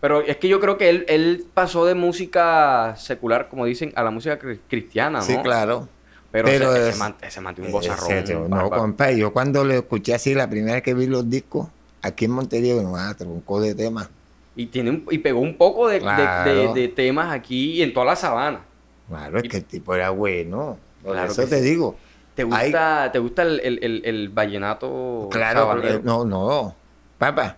Pero 0.00 0.22
es 0.22 0.36
que 0.36 0.48
yo 0.48 0.60
creo 0.60 0.78
que 0.78 0.88
él, 0.88 1.04
él 1.08 1.44
pasó 1.52 1.84
de 1.84 1.94
música 1.94 2.94
secular, 2.96 3.48
como 3.48 3.66
dicen, 3.66 3.92
a 3.96 4.02
la 4.02 4.10
música 4.10 4.38
cristiana, 4.68 5.18
¿no? 5.18 5.24
Sí, 5.24 5.36
claro. 5.42 5.88
Pero, 6.32 6.48
ese, 6.48 6.90
ese, 7.22 7.40
mantiene 7.40 7.68
un 7.68 7.72
gozarrón. 7.72 8.50
no, 8.50 8.70
compa, 8.70 9.10
yo 9.10 9.32
cuando 9.32 9.64
lo 9.64 9.74
escuché 9.74 10.14
así, 10.14 10.32
la 10.34 10.48
primera 10.48 10.74
vez 10.74 10.82
que 10.82 10.94
vi 10.94 11.06
los 11.06 11.28
discos, 11.28 11.68
aquí 12.02 12.26
en 12.26 12.30
Montevideo, 12.30 12.82
no, 12.82 12.96
ah, 12.96 13.14
troncó 13.18 13.60
de 13.60 13.74
temas. 13.74 14.08
Y, 14.54 14.66
tiene 14.66 15.02
y 15.10 15.18
pegó 15.18 15.40
un 15.40 15.56
poco 15.56 15.88
de, 15.88 16.00
de, 16.00 16.88
temas 16.88 17.32
aquí 17.32 17.72
y 17.72 17.82
en 17.82 17.92
toda 17.92 18.06
la 18.06 18.16
sabana. 18.16 18.60
Claro, 19.08 19.38
es 19.38 19.48
que 19.48 19.56
el 19.56 19.64
tipo 19.64 19.94
era 19.94 20.10
bueno. 20.10 20.78
Por 21.02 21.16
eso 21.16 21.46
te 21.46 21.60
digo. 21.60 21.96
¿Te 22.34 22.44
gusta, 22.44 23.10
¿te 23.12 23.18
gusta 23.18 23.42
el, 23.42 23.60
el, 23.60 24.02
el, 24.04 24.28
vallenato? 24.28 25.28
Claro, 25.30 25.74
no, 26.02 26.24
no. 26.24 26.74
Papá, 27.18 27.56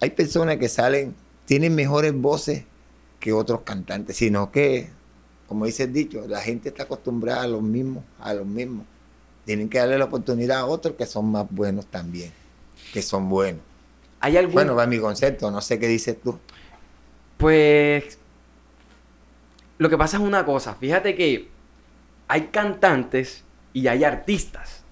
hay 0.00 0.10
personas 0.10 0.58
que 0.58 0.68
salen, 0.68 1.14
tienen 1.46 1.74
mejores 1.74 2.12
voces 2.12 2.64
que 3.20 3.32
otros 3.32 3.62
cantantes, 3.62 4.16
sino 4.16 4.50
que, 4.50 4.90
como 5.48 5.66
dice 5.66 5.84
el 5.84 5.92
dicho, 5.92 6.24
la 6.26 6.40
gente 6.40 6.68
está 6.68 6.84
acostumbrada 6.84 7.42
a 7.42 7.48
los 7.48 7.62
mismos, 7.62 8.04
a 8.20 8.34
los 8.34 8.46
mismos. 8.46 8.86
Tienen 9.44 9.68
que 9.68 9.78
darle 9.78 9.98
la 9.98 10.06
oportunidad 10.06 10.58
a 10.58 10.66
otros 10.66 10.94
que 10.96 11.06
son 11.06 11.30
más 11.30 11.46
buenos 11.50 11.86
también, 11.86 12.32
que 12.92 13.02
son 13.02 13.28
buenos. 13.28 13.60
¿Hay 14.20 14.36
algún... 14.36 14.54
Bueno, 14.54 14.74
va 14.74 14.86
mi 14.86 14.98
concepto, 14.98 15.50
no 15.50 15.60
sé 15.60 15.78
qué 15.78 15.86
dices 15.86 16.16
tú. 16.22 16.38
Pues 17.36 18.18
lo 19.76 19.90
que 19.90 19.98
pasa 19.98 20.16
es 20.16 20.22
una 20.22 20.44
cosa, 20.46 20.74
fíjate 20.76 21.14
que 21.14 21.48
hay 22.28 22.46
cantantes 22.46 23.44
y 23.72 23.86
hay 23.88 24.04
artistas. 24.04 24.82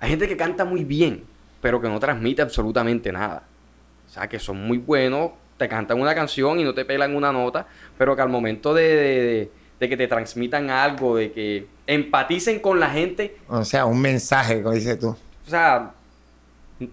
Hay 0.00 0.10
gente 0.10 0.28
que 0.28 0.36
canta 0.36 0.64
muy 0.64 0.84
bien, 0.84 1.24
pero 1.60 1.80
que 1.80 1.88
no 1.88 1.98
transmite 2.00 2.42
absolutamente 2.42 3.12
nada. 3.12 3.44
O 4.06 4.10
sea, 4.12 4.28
que 4.28 4.38
son 4.38 4.66
muy 4.66 4.78
buenos, 4.78 5.30
te 5.56 5.68
cantan 5.68 6.00
una 6.00 6.14
canción 6.14 6.58
y 6.58 6.64
no 6.64 6.74
te 6.74 6.84
pelan 6.84 7.14
una 7.14 7.32
nota, 7.32 7.66
pero 7.96 8.16
que 8.16 8.22
al 8.22 8.28
momento 8.28 8.74
de, 8.74 9.50
que 9.88 9.96
te 9.96 10.08
transmitan 10.08 10.70
algo, 10.70 11.16
de 11.16 11.32
que 11.32 11.66
empaticen 11.86 12.60
con 12.60 12.80
la 12.80 12.90
gente. 12.90 13.36
O 13.48 13.64
sea, 13.64 13.86
un 13.86 14.00
mensaje, 14.00 14.62
como 14.62 14.74
dices 14.74 14.98
tú. 14.98 15.08
O 15.08 15.50
sea, 15.50 15.92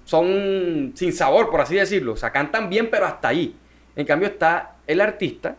son 0.05 0.93
sin 0.95 1.13
sabor, 1.13 1.49
por 1.49 1.61
así 1.61 1.75
decirlo. 1.75 2.13
O 2.13 2.17
sea, 2.17 2.31
cantan 2.31 2.69
bien, 2.69 2.89
pero 2.89 3.05
hasta 3.05 3.29
ahí. 3.29 3.55
En 3.95 4.05
cambio 4.05 4.27
está 4.27 4.75
el 4.87 5.01
artista 5.01 5.55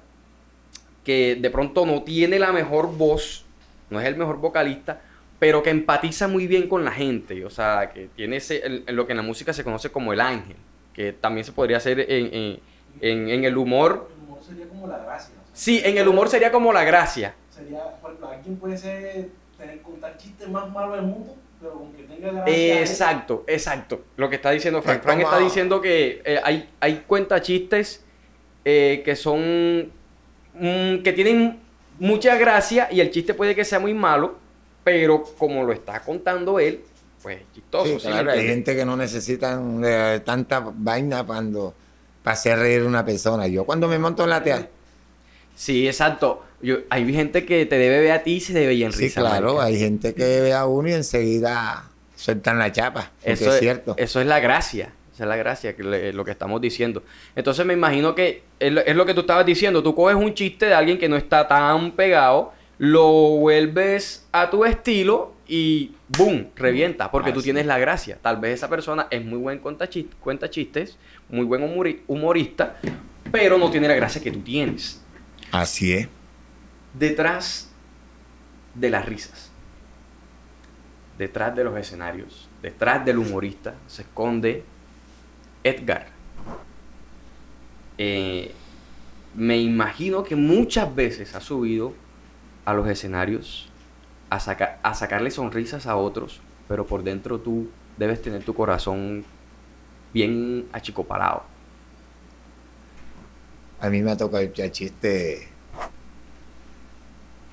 que 1.04 1.36
de 1.36 1.50
pronto 1.50 1.86
no 1.86 2.02
tiene 2.02 2.38
la 2.38 2.52
mejor 2.52 2.96
voz, 2.96 3.44
no 3.88 4.00
es 4.00 4.06
el 4.06 4.16
mejor 4.16 4.38
vocalista, 4.38 5.00
pero 5.38 5.62
que 5.62 5.70
empatiza 5.70 6.28
muy 6.28 6.46
bien 6.46 6.68
con 6.68 6.84
la 6.84 6.92
gente, 6.92 7.44
o 7.44 7.50
sea, 7.50 7.90
que 7.92 8.08
tiene 8.14 8.36
ese, 8.36 8.82
lo 8.88 9.06
que 9.06 9.12
en 9.12 9.16
la 9.16 9.22
música 9.22 9.52
se 9.52 9.64
conoce 9.64 9.90
como 9.90 10.12
el 10.12 10.20
ángel, 10.20 10.56
que 10.92 11.12
también 11.12 11.44
se 11.44 11.52
podría 11.52 11.78
hacer 11.78 12.06
en, 12.08 12.60
el 13.00 13.56
humor. 13.56 14.10
El 14.14 14.24
humor 14.24 14.38
sería 14.46 14.68
como 14.68 14.86
la 14.86 14.98
gracia. 14.98 15.34
Sí, 15.60 15.80
en 15.84 15.98
el 15.98 16.08
humor 16.08 16.28
sería 16.28 16.50
como 16.50 16.72
la 16.72 16.84
gracia. 16.84 17.34
Sería, 17.50 17.82
por 18.00 18.12
ejemplo, 18.12 18.30
alguien 18.30 18.56
puede 18.56 18.78
ser, 18.78 19.28
tener, 19.58 19.82
contar 19.82 20.16
chistes 20.16 20.48
más 20.48 20.70
malos 20.70 20.96
del 20.96 21.06
mundo, 21.06 21.36
pero 21.60 21.74
con 21.74 21.92
que 21.92 22.04
tenga 22.04 22.32
gracia. 22.32 22.80
Exacto, 22.80 23.44
exacto. 23.46 24.04
Lo 24.16 24.30
que 24.30 24.36
está 24.36 24.50
diciendo 24.50 24.80
Frank. 24.80 25.02
Frank 25.02 25.20
está 25.20 25.38
diciendo 25.38 25.80
que 25.80 26.22
eh, 26.24 26.40
hay, 26.42 26.70
hay 26.80 27.04
cuentachistes 27.06 28.04
eh, 28.64 29.02
que 29.04 29.16
son 29.16 29.92
Mm, 30.54 31.02
que 31.02 31.12
tienen 31.12 31.60
mucha 31.98 32.36
gracia 32.36 32.88
y 32.90 33.00
el 33.00 33.10
chiste 33.10 33.34
puede 33.34 33.54
que 33.54 33.64
sea 33.64 33.78
muy 33.78 33.94
malo, 33.94 34.36
pero 34.82 35.22
como 35.38 35.64
lo 35.64 35.72
está 35.72 36.00
contando 36.00 36.58
él, 36.58 36.82
pues 37.22 37.38
chistoso. 37.54 38.08
hay 38.08 38.46
gente 38.46 38.74
que 38.74 38.84
no 38.84 38.96
necesita 38.96 39.60
tanta 40.24 40.60
vaina 40.74 41.24
cuando 41.24 41.74
para 42.22 42.34
hacer 42.34 42.58
reír 42.58 42.82
a 42.82 42.86
una 42.86 43.04
persona. 43.04 43.46
Yo 43.46 43.64
cuando 43.64 43.88
me 43.88 43.98
monto 43.98 44.24
en 44.24 44.30
la 44.30 44.42
teatro. 44.42 44.79
Sí, 45.60 45.86
exacto. 45.86 46.42
Yo, 46.62 46.78
hay 46.88 47.12
gente 47.12 47.44
que 47.44 47.66
te 47.66 47.76
debe 47.76 48.00
ver 48.00 48.12
a 48.12 48.22
ti 48.22 48.36
y 48.36 48.40
se 48.40 48.54
debe 48.54 48.72
ir 48.72 48.86
en 48.86 48.92
risa. 48.92 49.20
Sí, 49.20 49.26
claro, 49.26 49.60
hay 49.60 49.78
gente 49.78 50.14
que 50.14 50.22
ve 50.40 50.54
a 50.54 50.64
uno 50.64 50.88
y 50.88 50.94
enseguida 50.94 51.90
sueltan 52.16 52.58
la 52.58 52.72
chapa. 52.72 53.12
Eso 53.22 53.52
es 53.52 53.60
cierto. 53.60 53.94
Eso 53.98 54.22
es 54.22 54.26
la 54.26 54.40
gracia 54.40 54.94
es 55.22 55.28
la 55.28 55.36
gracia, 55.36 55.76
que 55.76 56.12
lo 56.14 56.24
que 56.24 56.30
estamos 56.30 56.62
diciendo. 56.62 57.02
Entonces 57.36 57.66
me 57.66 57.74
imagino 57.74 58.14
que 58.14 58.42
es 58.58 58.94
lo, 58.94 59.04
que 59.04 59.12
tú 59.12 59.20
estabas 59.20 59.44
diciendo. 59.44 59.82
Tú 59.82 59.94
coges 59.94 60.16
un 60.16 60.32
chiste 60.32 60.64
de 60.64 60.72
alguien 60.72 60.96
que 60.96 61.10
no 61.10 61.16
está 61.16 61.46
tan 61.46 61.92
pegado, 61.92 62.54
lo 62.78 63.10
vuelves 63.36 64.26
a 64.32 64.48
tu 64.48 64.64
estilo 64.64 65.34
y 65.46 65.92
¡boom! 66.16 66.46
revienta, 66.56 67.10
porque 67.10 67.32
tú 67.32 67.42
tienes 67.42 67.66
la 67.66 67.78
gracia. 67.78 68.18
Tal 68.22 68.38
vez 68.38 68.54
esa 68.54 68.70
persona 68.70 69.08
es 69.10 69.22
muy 69.22 69.38
buen 69.38 69.58
cuenta, 69.58 69.88
chistes, 69.90 70.96
muy 71.28 71.44
buen 71.44 71.62
humorista, 72.06 72.76
pero 73.30 73.58
no 73.58 73.70
tiene 73.70 73.88
la 73.88 73.94
gracia 73.94 74.22
que 74.22 74.30
tú 74.30 74.40
tienes. 74.40 75.02
Así 75.52 75.92
es. 75.92 76.08
Detrás 76.94 77.70
de 78.74 78.90
las 78.90 79.06
risas, 79.06 79.50
detrás 81.18 81.54
de 81.54 81.64
los 81.64 81.76
escenarios, 81.76 82.48
detrás 82.62 83.04
del 83.04 83.18
humorista, 83.18 83.74
se 83.86 84.02
esconde 84.02 84.64
Edgar. 85.64 86.08
Eh, 87.98 88.52
me 89.34 89.58
imagino 89.58 90.22
que 90.22 90.36
muchas 90.36 90.94
veces 90.94 91.34
ha 91.34 91.40
subido 91.40 91.94
a 92.64 92.72
los 92.72 92.88
escenarios 92.88 93.68
a, 94.30 94.36
a 94.36 94.94
sacarle 94.94 95.30
sonrisas 95.30 95.86
a 95.86 95.96
otros, 95.96 96.40
pero 96.68 96.86
por 96.86 97.02
dentro 97.02 97.40
tú 97.40 97.70
debes 97.96 98.22
tener 98.22 98.42
tu 98.44 98.54
corazón 98.54 99.24
bien 100.12 100.66
achicopalado. 100.72 101.49
A 103.80 103.88
mí 103.88 104.02
me 104.02 104.10
ha 104.10 104.16
tocado 104.16 104.42
el 104.42 104.72
chiste 104.72 105.48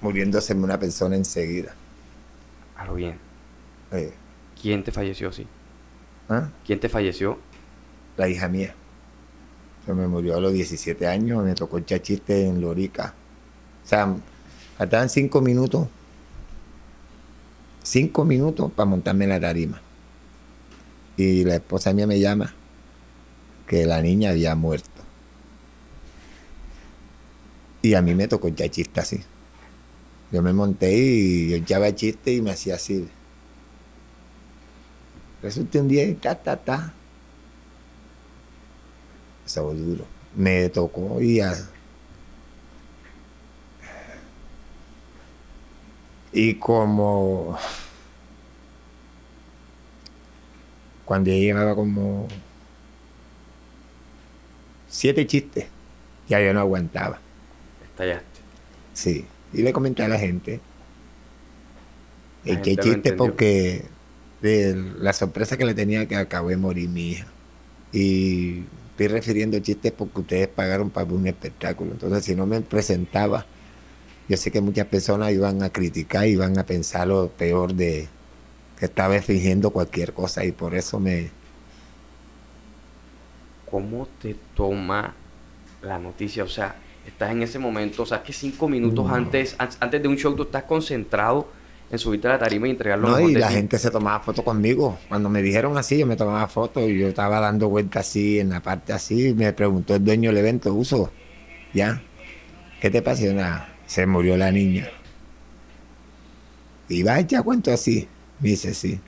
muriéndose 0.01 0.53
una 0.53 0.79
persona 0.79 1.15
enseguida. 1.15 1.73
A 2.75 2.85
lo 2.85 2.95
bien. 2.95 3.17
¿Quién 4.61 4.83
te 4.83 4.91
falleció 4.91 5.29
así? 5.29 5.47
¿Ah? 6.29 6.49
¿Quién 6.65 6.79
te 6.79 6.89
falleció 6.89 7.39
la 8.17 8.27
hija 8.27 8.49
mía. 8.49 8.73
Se 9.85 9.93
me 9.93 10.07
murió 10.07 10.35
a 10.35 10.41
los 10.41 10.51
17 10.51 11.07
años, 11.07 11.43
me 11.43 11.53
tocó 11.53 11.77
el 11.77 11.85
chachiste 11.85 12.45
en 12.45 12.59
Lorica. 12.59 13.13
O 13.85 13.87
sea, 13.87 14.13
faltaban 14.77 15.09
cinco 15.09 15.39
minutos, 15.39 15.87
cinco 17.83 18.25
minutos 18.25 18.69
para 18.73 18.89
montarme 18.89 19.25
en 19.25 19.29
la 19.29 19.39
tarima. 19.39 19.81
Y 21.15 21.45
la 21.45 21.55
esposa 21.55 21.93
mía 21.93 22.05
me 22.05 22.19
llama 22.19 22.53
que 23.65 23.85
la 23.85 24.01
niña 24.01 24.31
había 24.31 24.55
muerto. 24.55 24.96
Y 27.81 27.93
a 27.93 28.01
mí 28.01 28.15
me 28.15 28.27
tocó 28.27 28.47
el 28.47 28.55
chachiste 28.55 28.99
así. 28.99 29.23
Yo 30.31 30.41
me 30.41 30.53
monté 30.53 30.93
y 30.93 31.49
yo 31.49 31.57
echaba 31.57 31.93
chiste 31.95 32.33
y 32.33 32.41
me 32.41 32.51
hacía 32.51 32.75
así. 32.75 33.07
Resulta 35.41 35.79
un 35.79 35.87
día 35.87 36.03
ta, 36.19 36.35
ta, 36.35 36.57
ta 36.57 36.93
duro. 39.55 40.05
Me 40.35 40.69
tocó 40.69 41.21
y 41.21 41.41
Y 46.33 46.55
como 46.55 47.57
cuando 51.05 51.31
llevaba 51.31 51.73
como 51.73 52.27
siete 54.89 55.25
chistes, 55.25 55.67
ya 56.27 56.39
yo 56.41 56.53
no 56.53 56.59
aguantaba. 56.59 57.19
Sí. 58.93 59.25
Y 59.53 59.61
le 59.61 59.73
comenté 59.73 60.03
a 60.03 60.07
la 60.07 60.19
gente. 60.19 60.59
Eché 62.45 62.77
chiste 62.77 63.13
porque 63.13 63.83
de 64.41 64.75
la 64.99 65.13
sorpresa 65.13 65.57
que 65.57 65.65
le 65.65 65.73
tenía 65.73 66.05
que 66.07 66.15
acabé 66.15 66.51
de 66.51 66.57
morir 66.57 66.89
mi 66.89 67.11
hija. 67.11 67.27
Y 67.91 68.63
estoy 68.91 69.07
refiriendo 69.07 69.59
chistes 69.59 69.91
porque 69.91 70.21
ustedes 70.21 70.47
pagaron 70.47 70.89
para 70.89 71.11
un 71.11 71.27
espectáculo. 71.27 71.91
Entonces, 71.91 72.25
si 72.25 72.35
no 72.35 72.45
me 72.45 72.61
presentaba, 72.61 73.45
yo 74.27 74.37
sé 74.37 74.51
que 74.51 74.61
muchas 74.61 74.87
personas 74.87 75.31
iban 75.31 75.63
a 75.63 75.69
criticar, 75.69 76.27
y 76.27 76.31
iban 76.31 76.57
a 76.57 76.65
pensar 76.65 77.07
lo 77.07 77.29
peor 77.29 77.73
de 77.73 78.07
que 78.77 78.85
estaba 78.85 79.19
fingiendo 79.21 79.71
cualquier 79.71 80.13
cosa 80.13 80.45
y 80.45 80.51
por 80.51 80.75
eso 80.75 80.99
me... 80.99 81.29
¿Cómo 83.69 84.07
te 84.21 84.35
toma 84.55 85.15
la 85.81 85.97
noticia? 85.97 86.43
O 86.43 86.47
sea, 86.47 86.75
estás 87.07 87.31
en 87.31 87.41
ese 87.41 87.59
momento, 87.59 88.03
o 88.03 88.05
sea, 88.05 88.21
que 88.23 88.33
cinco 88.33 88.67
minutos 88.67 89.09
antes, 89.09 89.55
antes 89.57 90.01
de 90.01 90.07
un 90.07 90.17
show 90.17 90.35
tú 90.35 90.43
estás 90.43 90.63
concentrado 90.63 91.49
en 91.89 91.97
subirte 91.97 92.27
a 92.27 92.31
la 92.31 92.39
tarima 92.39 92.67
y 92.67 92.71
entregar 92.71 92.99
lo 92.99 93.09
No, 93.09 93.19
y 93.29 93.33
la 93.33 93.49
gente 93.49 93.79
se 93.79 93.89
tomaba 93.89 94.19
fotos 94.19 94.43
conmigo. 94.43 94.97
Cuando 95.07 95.29
me 95.29 95.41
dijeron 95.41 95.77
así, 95.77 95.97
yo 95.97 96.05
me 96.05 96.17
tomaba 96.17 96.47
fotos 96.47 96.83
y 96.83 96.99
yo 96.99 97.07
estaba 97.07 97.39
dando 97.39 97.69
vueltas 97.69 98.07
así, 98.07 98.39
en 98.39 98.49
la 98.49 98.61
parte 98.61 98.93
así. 98.93 99.33
Me 99.33 99.53
preguntó 99.53 99.95
el 99.95 100.03
dueño 100.03 100.29
del 100.29 100.39
evento, 100.39 100.73
Uso, 100.73 101.11
¿ya? 101.73 102.01
¿Qué 102.81 102.89
te 102.89 103.01
pasó? 103.01 103.25
Nada, 103.33 103.73
se 103.85 104.05
murió 104.05 104.35
la 104.35 104.51
niña. 104.51 104.89
Y 106.89 107.03
va 107.03 107.15
a 107.15 107.19
echar 107.19 107.43
cuento 107.43 107.71
así. 107.71 108.07
Me 108.39 108.49
dice, 108.49 108.73
sí. 108.73 108.99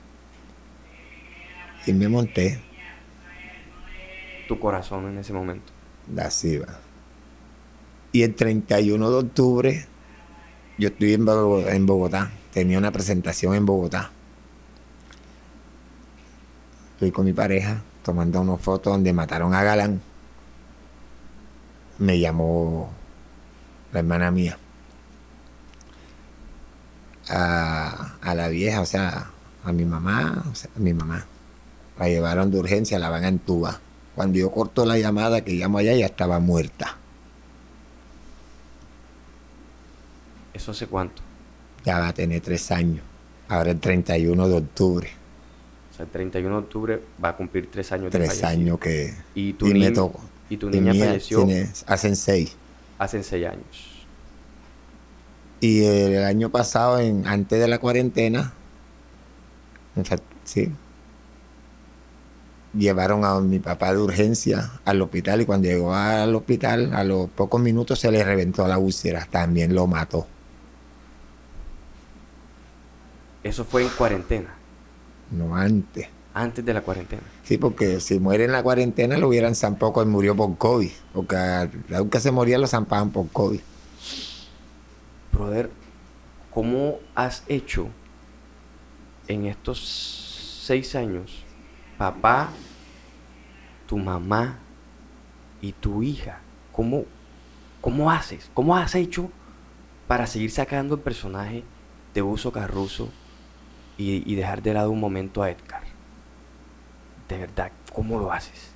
Y 1.86 1.92
me 1.92 2.08
monté, 2.08 2.60
Tu 4.48 4.58
corazón 4.58 5.08
en 5.08 5.18
ese 5.18 5.32
momento. 5.32 5.72
así 6.18 6.58
va. 6.58 6.89
Y 8.12 8.22
el 8.22 8.34
31 8.34 9.10
de 9.10 9.16
octubre, 9.18 9.86
yo 10.78 10.88
estoy 10.88 11.14
en 11.14 11.24
Bogo- 11.24 11.68
en 11.68 11.86
Bogotá. 11.86 12.30
Tenía 12.52 12.78
una 12.78 12.90
presentación 12.90 13.54
en 13.54 13.66
Bogotá. 13.66 14.10
Estoy 16.94 17.12
con 17.12 17.24
mi 17.24 17.32
pareja 17.32 17.82
tomando 18.02 18.40
unas 18.40 18.60
fotos 18.60 18.92
donde 18.92 19.12
mataron 19.12 19.54
a 19.54 19.62
Galán. 19.62 20.00
Me 21.98 22.18
llamó 22.18 22.90
la 23.92 24.00
hermana 24.00 24.30
mía. 24.30 24.58
A, 27.28 28.16
a 28.20 28.34
la 28.34 28.48
vieja, 28.48 28.80
o 28.80 28.86
sea, 28.86 29.30
a 29.64 29.72
mi 29.72 29.84
mamá, 29.84 30.44
o 30.50 30.54
sea, 30.54 30.70
a 30.76 30.80
mi 30.80 30.92
mamá. 30.92 31.26
La 31.98 32.08
llevaron 32.08 32.50
de 32.50 32.58
urgencia, 32.58 32.98
la 32.98 33.10
van 33.10 33.24
a 33.24 33.28
entubar. 33.28 33.78
Cuando 34.16 34.38
yo 34.38 34.50
corto 34.50 34.84
la 34.84 34.98
llamada 34.98 35.42
que 35.42 35.52
llamo 35.52 35.78
allá, 35.78 35.94
ya 35.94 36.06
estaba 36.06 36.40
muerta. 36.40 36.96
¿Eso 40.60 40.72
hace 40.72 40.86
cuánto? 40.86 41.22
Ya 41.86 41.98
va 41.98 42.08
a 42.08 42.12
tener 42.12 42.42
tres 42.42 42.70
años. 42.70 43.02
Ahora 43.48 43.70
el 43.70 43.80
31 43.80 44.46
de 44.48 44.54
octubre. 44.58 45.08
O 45.90 45.96
sea, 45.96 46.04
el 46.04 46.10
31 46.10 46.54
de 46.54 46.62
octubre 46.62 47.02
va 47.24 47.30
a 47.30 47.36
cumplir 47.36 47.70
tres 47.70 47.90
años 47.92 48.04
de 48.12 48.18
Tres 48.18 48.28
fallecido. 48.28 48.48
años 48.48 48.78
que... 48.78 49.14
Y 49.34 49.54
tu, 49.54 49.66
y 49.66 49.72
me 49.72 49.78
niña- 49.80 49.92
tocó. 49.94 50.20
y 50.50 50.56
tu 50.58 50.68
niña 50.68 50.92
mía 50.92 51.06
falleció 51.06 51.44
tiene- 51.46 51.70
hacen 51.86 52.14
seis. 52.14 52.56
hace 52.98 53.22
seis 53.22 53.46
años. 53.46 54.04
Y 55.60 55.82
el 55.84 56.24
año 56.24 56.50
pasado, 56.50 56.98
en, 57.00 57.26
antes 57.26 57.58
de 57.58 57.66
la 57.68 57.78
cuarentena, 57.78 58.52
en 59.96 60.04
fact, 60.04 60.22
sí, 60.44 60.70
llevaron 62.74 63.24
a 63.24 63.40
mi 63.40 63.58
papá 63.58 63.92
de 63.92 63.98
urgencia 63.98 64.70
al 64.84 65.00
hospital 65.02 65.40
y 65.40 65.44
cuando 65.46 65.68
llegó 65.68 65.94
al 65.94 66.34
hospital, 66.34 66.92
a 66.94 67.02
los 67.04 67.28
pocos 67.30 67.60
minutos 67.60 67.98
se 67.98 68.10
le 68.10 68.22
reventó 68.24 68.66
la 68.68 68.78
úlcera, 68.78 69.26
también 69.30 69.74
lo 69.74 69.86
mató. 69.86 70.26
Eso 73.42 73.64
fue 73.64 73.82
en 73.82 73.88
cuarentena, 73.90 74.54
No 75.30 75.56
antes. 75.56 76.08
antes 76.34 76.64
de 76.64 76.74
la 76.74 76.82
cuarentena. 76.82 77.22
Sí, 77.42 77.56
porque 77.58 78.00
si 78.00 78.20
muere 78.20 78.44
en 78.44 78.52
la 78.52 78.62
cuarentena 78.62 79.16
lo 79.18 79.28
hubieran 79.28 79.54
zampado 79.54 80.02
y 80.02 80.06
murió 80.06 80.36
por 80.36 80.56
COVID. 80.58 80.90
Porque 81.14 81.36
aunque 81.94 82.20
se 82.20 82.30
moría 82.30 82.58
lo 82.58 82.66
zampaban 82.66 83.10
por 83.10 83.28
COVID. 83.30 83.60
Brother, 85.32 85.70
¿cómo 86.52 86.98
has 87.14 87.44
hecho 87.48 87.88
en 89.26 89.46
estos 89.46 90.62
seis 90.66 90.94
años, 90.94 91.44
papá, 91.96 92.50
tu 93.86 93.96
mamá 93.96 94.58
y 95.62 95.72
tu 95.72 96.02
hija? 96.02 96.40
¿Cómo, 96.72 97.04
cómo 97.80 98.10
haces? 98.10 98.50
¿Cómo 98.54 98.76
has 98.76 98.94
hecho 98.94 99.30
para 100.06 100.26
seguir 100.26 100.50
sacando 100.50 100.96
el 100.96 101.00
personaje 101.00 101.64
de 102.14 102.22
Uso 102.22 102.52
Carruso 102.52 103.08
y, 104.00 104.34
dejar 104.34 104.62
de 104.62 104.74
lado 104.74 104.90
un 104.90 105.00
momento 105.00 105.42
a 105.42 105.50
Edgar? 105.50 105.82
De 107.28 107.38
verdad, 107.38 107.70
¿cómo 107.92 108.18
lo 108.18 108.32
haces? 108.32 108.70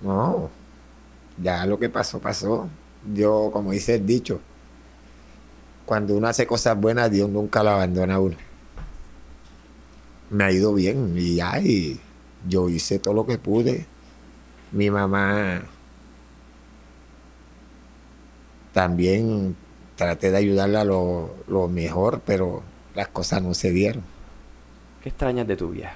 No, 0.00 0.50
ya 1.40 1.66
lo 1.66 1.78
que 1.78 1.88
pasó, 1.88 2.20
pasó. 2.20 2.68
Yo, 3.12 3.50
como 3.52 3.72
dice 3.72 3.96
el 3.96 4.06
dicho, 4.06 4.40
cuando 5.84 6.14
uno 6.14 6.28
hace 6.28 6.46
cosas 6.46 6.80
buenas, 6.80 7.10
Dios 7.10 7.28
nunca 7.28 7.62
lo 7.62 7.70
abandona 7.70 8.14
a 8.14 8.20
uno. 8.20 8.36
Me 10.30 10.44
ha 10.44 10.52
ido 10.52 10.72
bien 10.72 11.14
y 11.16 11.36
ya, 11.36 11.58
y 11.60 12.00
yo 12.48 12.68
hice 12.68 12.98
todo 12.98 13.14
lo 13.14 13.26
que 13.26 13.38
pude. 13.38 13.86
Mi 14.70 14.90
mamá 14.90 15.62
también 18.72 19.54
traté 19.96 20.30
de 20.30 20.38
ayudarla 20.38 20.84
lo, 20.84 21.34
lo 21.46 21.68
mejor, 21.68 22.20
pero 22.24 22.62
las 22.94 23.08
cosas 23.08 23.42
no 23.42 23.54
se 23.54 23.70
dieron. 23.70 24.02
¿Qué 25.02 25.08
extrañas 25.08 25.46
de 25.46 25.56
tu 25.56 25.70
vieja? 25.70 25.94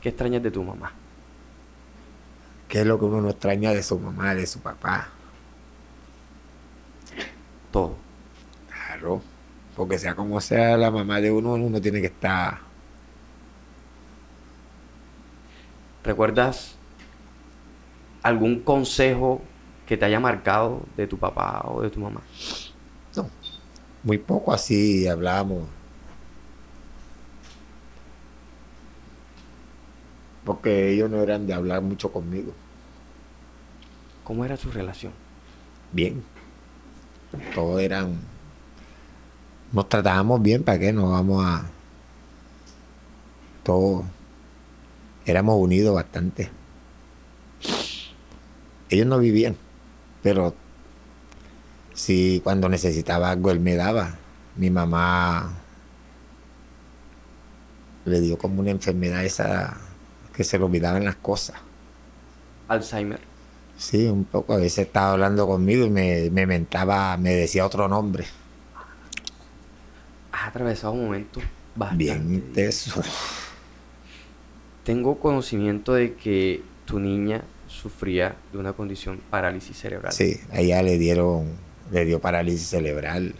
¿Qué 0.00 0.08
extrañas 0.08 0.42
de 0.42 0.50
tu 0.50 0.62
mamá? 0.62 0.92
¿Qué 2.68 2.80
es 2.80 2.86
lo 2.86 2.98
que 2.98 3.04
uno 3.04 3.20
no 3.20 3.30
extraña 3.30 3.72
de 3.72 3.82
su 3.82 3.98
mamá, 3.98 4.34
de 4.34 4.46
su 4.46 4.60
papá? 4.60 5.08
Todo. 7.70 7.96
Claro, 8.68 9.20
porque 9.76 9.98
sea 9.98 10.14
como 10.14 10.40
sea 10.40 10.76
la 10.76 10.90
mamá 10.90 11.20
de 11.20 11.30
uno, 11.30 11.54
uno 11.54 11.80
tiene 11.80 12.00
que 12.00 12.06
estar. 12.06 12.58
¿Recuerdas 16.02 16.76
algún 18.22 18.60
consejo 18.60 19.42
que 19.90 19.96
te 19.96 20.04
haya 20.04 20.20
marcado 20.20 20.82
de 20.96 21.04
tu 21.08 21.18
papá 21.18 21.64
o 21.66 21.82
de 21.82 21.90
tu 21.90 21.98
mamá? 21.98 22.20
No, 23.16 23.28
muy 24.04 24.18
poco 24.18 24.52
así 24.52 25.08
hablábamos. 25.08 25.66
Porque 30.44 30.92
ellos 30.92 31.10
no 31.10 31.20
eran 31.20 31.44
de 31.48 31.54
hablar 31.54 31.82
mucho 31.82 32.12
conmigo. 32.12 32.52
¿Cómo 34.22 34.44
era 34.44 34.56
su 34.56 34.70
relación? 34.70 35.12
Bien. 35.90 36.22
Todos 37.52 37.80
eran. 37.80 38.16
Nos 39.72 39.88
tratábamos 39.88 40.40
bien, 40.40 40.62
¿para 40.62 40.78
qué? 40.78 40.92
Nos 40.92 41.10
vamos 41.10 41.44
a. 41.44 41.64
Todos. 43.64 44.04
Éramos 45.26 45.56
unidos 45.58 45.96
bastante. 45.96 46.48
Ellos 48.88 49.06
no 49.08 49.18
vivían, 49.18 49.56
pero 50.22 50.54
si 51.94 52.40
cuando 52.42 52.68
necesitaba 52.68 53.30
algo 53.30 53.50
él 53.50 53.60
me 53.60 53.76
daba. 53.76 54.16
Mi 54.56 54.70
mamá 54.70 55.54
le 58.04 58.20
dio 58.20 58.38
como 58.38 58.60
una 58.60 58.70
enfermedad 58.70 59.24
esa 59.24 59.76
que 60.34 60.44
se 60.44 60.58
le 60.58 60.64
olvidaban 60.64 61.04
las 61.04 61.16
cosas. 61.16 61.56
Alzheimer. 62.68 63.20
Sí, 63.76 64.06
un 64.06 64.24
poco. 64.24 64.54
A 64.54 64.56
veces 64.56 64.86
estaba 64.86 65.12
hablando 65.12 65.46
conmigo 65.46 65.84
y 65.84 65.90
me, 65.90 66.30
me 66.30 66.46
mentaba, 66.46 67.16
me 67.16 67.34
decía 67.34 67.64
otro 67.64 67.88
nombre. 67.88 68.24
Has 70.32 70.48
atravesado 70.48 70.92
un 70.92 71.04
momento 71.04 71.40
bastante. 71.74 72.04
Bien 72.04 72.34
intenso. 72.34 73.02
Tengo 74.84 75.18
conocimiento 75.18 75.94
de 75.94 76.14
que 76.14 76.62
tu 76.84 76.98
niña 76.98 77.42
sufría 77.80 78.36
de 78.52 78.58
una 78.58 78.72
condición 78.74 79.20
parálisis 79.30 79.76
cerebral. 79.76 80.12
Sí, 80.12 80.40
a 80.52 80.60
ella 80.60 80.82
le 80.82 80.98
dieron, 80.98 81.46
le 81.90 82.04
dio 82.04 82.20
parálisis 82.20 82.68
cerebral. 82.68 83.34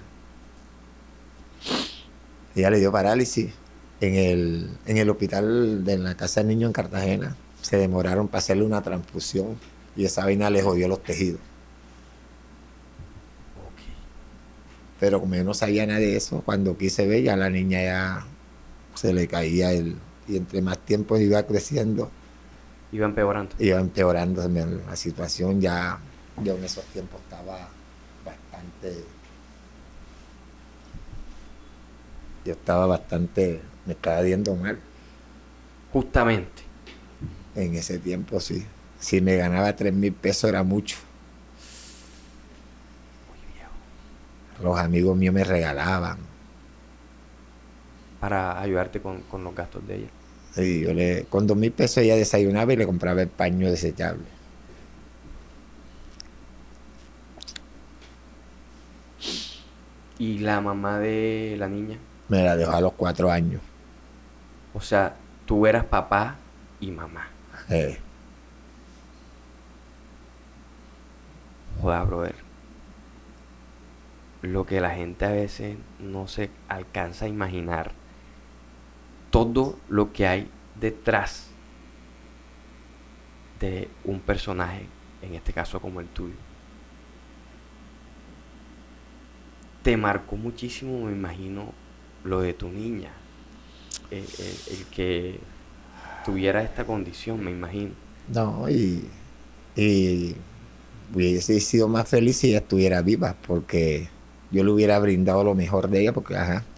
Ella 2.57 2.70
le 2.70 2.79
dio 2.79 2.90
parálisis 2.90 3.53
en 4.00 4.14
el, 4.14 4.70
en 4.87 4.96
el 4.96 5.11
hospital 5.11 5.85
de 5.85 5.98
la 5.98 6.16
casa 6.16 6.40
del 6.40 6.48
niño 6.48 6.66
en 6.66 6.72
Cartagena. 6.72 7.37
Se 7.61 7.76
demoraron 7.76 8.29
para 8.29 8.38
hacerle 8.38 8.64
una 8.64 8.83
transfusión 8.83 9.57
y 9.94 10.05
esa 10.07 10.24
vaina 10.24 10.48
le 10.48 10.62
jodió 10.62 10.88
los 10.88 11.03
tejidos. 11.03 11.40
Ok. 13.59 13.83
Pero 14.98 15.20
como 15.20 15.35
yo 15.35 15.44
no 15.44 15.55
sabía 15.55 15.87
nada 15.87 16.00
de 16.00 16.16
eso, 16.16 16.42
cuando 16.44 16.79
quise 16.79 17.07
ver 17.07 17.22
ya 17.22 17.37
la 17.37 17.50
niña 17.50 17.83
ya 17.83 18.26
se 18.94 19.12
le 19.12 19.29
caía 19.29 19.72
el... 19.72 19.96
Y 20.29 20.37
entre 20.37 20.62
más 20.62 20.79
tiempo 20.79 21.18
iba 21.18 21.42
creciendo, 21.42 22.11
Iba 22.92 23.07
empeorando. 23.07 23.55
iba 23.59 23.79
empeorando 23.79 24.48
la 24.48 24.96
situación. 24.96 25.61
Ya 25.61 25.98
yo 26.42 26.55
en 26.57 26.64
esos 26.64 26.85
tiempos 26.87 27.20
estaba 27.20 27.68
bastante... 28.24 29.05
Yo 32.44 32.53
estaba 32.53 32.87
bastante... 32.87 33.61
Me 33.87 33.92
estaba 33.92 34.20
viendo 34.22 34.55
mal. 34.57 34.79
Justamente. 35.92 36.62
En 37.55 37.74
ese 37.74 37.98
tiempo, 37.98 38.40
sí. 38.40 38.66
Si 38.98 39.20
me 39.20 39.37
ganaba 39.37 39.74
tres 39.74 39.92
mil 39.92 40.12
pesos 40.12 40.48
era 40.48 40.62
mucho. 40.62 40.96
Los 44.62 44.79
amigos 44.79 45.16
míos 45.16 45.33
me 45.33 45.42
regalaban. 45.44 46.18
Para 48.20 48.61
ayudarte 48.61 49.00
con, 49.00 49.22
con 49.22 49.42
los 49.42 49.55
gastos 49.55 49.87
de 49.87 49.96
ella. 49.96 50.09
Y 50.56 50.80
yo 50.80 50.92
le, 50.92 51.26
con 51.28 51.46
dos 51.46 51.56
mil 51.56 51.72
pesos 51.72 51.98
ella 51.98 52.16
desayunaba 52.16 52.72
y 52.72 52.76
le 52.76 52.86
compraba 52.86 53.22
el 53.22 53.28
paño 53.28 53.70
desechable. 53.70 54.24
¿Y 60.18 60.38
la 60.38 60.60
mamá 60.60 60.98
de 60.98 61.56
la 61.58 61.68
niña? 61.68 61.98
Me 62.28 62.42
la 62.42 62.56
dejó 62.56 62.72
a 62.72 62.80
los 62.80 62.92
cuatro 62.92 63.30
años. 63.30 63.62
O 64.74 64.80
sea, 64.80 65.16
tú 65.46 65.66
eras 65.66 65.84
papá 65.84 66.36
y 66.80 66.90
mamá. 66.90 67.28
Eh, 67.70 67.98
Joder, 71.80 72.06
brother. 72.06 72.34
Lo 74.42 74.66
que 74.66 74.80
la 74.80 74.90
gente 74.90 75.24
a 75.24 75.30
veces 75.30 75.76
no 75.98 76.28
se 76.28 76.50
alcanza 76.68 77.24
a 77.24 77.28
imaginar. 77.28 77.92
Todo 79.30 79.78
lo 79.88 80.12
que 80.12 80.26
hay 80.26 80.50
detrás 80.80 81.50
de 83.60 83.88
un 84.04 84.20
personaje, 84.20 84.86
en 85.22 85.34
este 85.34 85.52
caso 85.52 85.80
como 85.80 86.00
el 86.00 86.08
tuyo. 86.08 86.34
Te 89.82 89.96
marcó 89.96 90.36
muchísimo, 90.36 91.06
me 91.06 91.12
imagino, 91.12 91.72
lo 92.24 92.40
de 92.40 92.52
tu 92.54 92.68
niña. 92.70 93.12
El, 94.10 94.32
el- 94.38 94.62
el 94.66 94.86
que 94.88 95.40
tuviera 96.22 96.62
esta 96.62 96.86
condición, 96.86 97.42
me 97.44 97.50
imagino. 97.52 97.94
no, 98.26 98.68
y, 98.70 99.10
y 99.76 100.36
hubiese 101.14 101.60
sido 101.60 101.88
más 101.88 102.08
feliz 102.08 102.38
si 102.38 102.48
ella 102.50 102.58
estuviera 102.60 103.02
viva, 103.02 103.38
porque 103.46 104.10
yo 104.50 104.64
le 104.64 104.70
hubiera 104.72 104.98
brindado 105.00 105.44
lo 105.44 105.54
mejor 105.54 105.88
de 105.90 106.02
ella, 106.02 106.12
porque 106.14 106.36
ajá. 106.36 106.69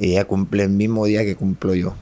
Ella 0.00 0.24
cumple 0.24 0.62
el 0.62 0.70
mismo 0.70 1.04
día 1.04 1.24
que 1.24 1.36
cumplo 1.36 1.74
yo. 1.74 1.94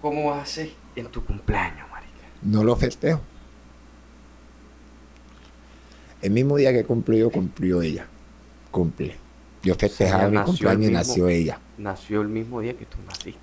¿Cómo 0.00 0.32
haces 0.34 0.70
en 0.96 1.06
tu 1.06 1.24
cumpleaños, 1.24 1.88
marica? 1.90 2.12
No 2.42 2.64
lo 2.64 2.76
festejo. 2.76 3.20
El 6.20 6.30
mismo 6.32 6.56
día 6.56 6.72
que 6.72 6.84
cumplo 6.84 7.16
yo, 7.16 7.30
cumplió 7.30 7.82
ella. 7.82 8.06
Cumple. 8.70 9.16
Yo 9.62 9.74
festejaba 9.74 10.28
mi 10.28 10.38
cumpleaños 10.38 10.90
y 10.90 10.92
nació 10.92 11.28
ella. 11.28 11.58
Nació 11.78 12.22
el 12.22 12.28
mismo 12.28 12.60
día 12.60 12.74
que 12.76 12.84
tú 12.84 12.96
naciste. 13.06 13.40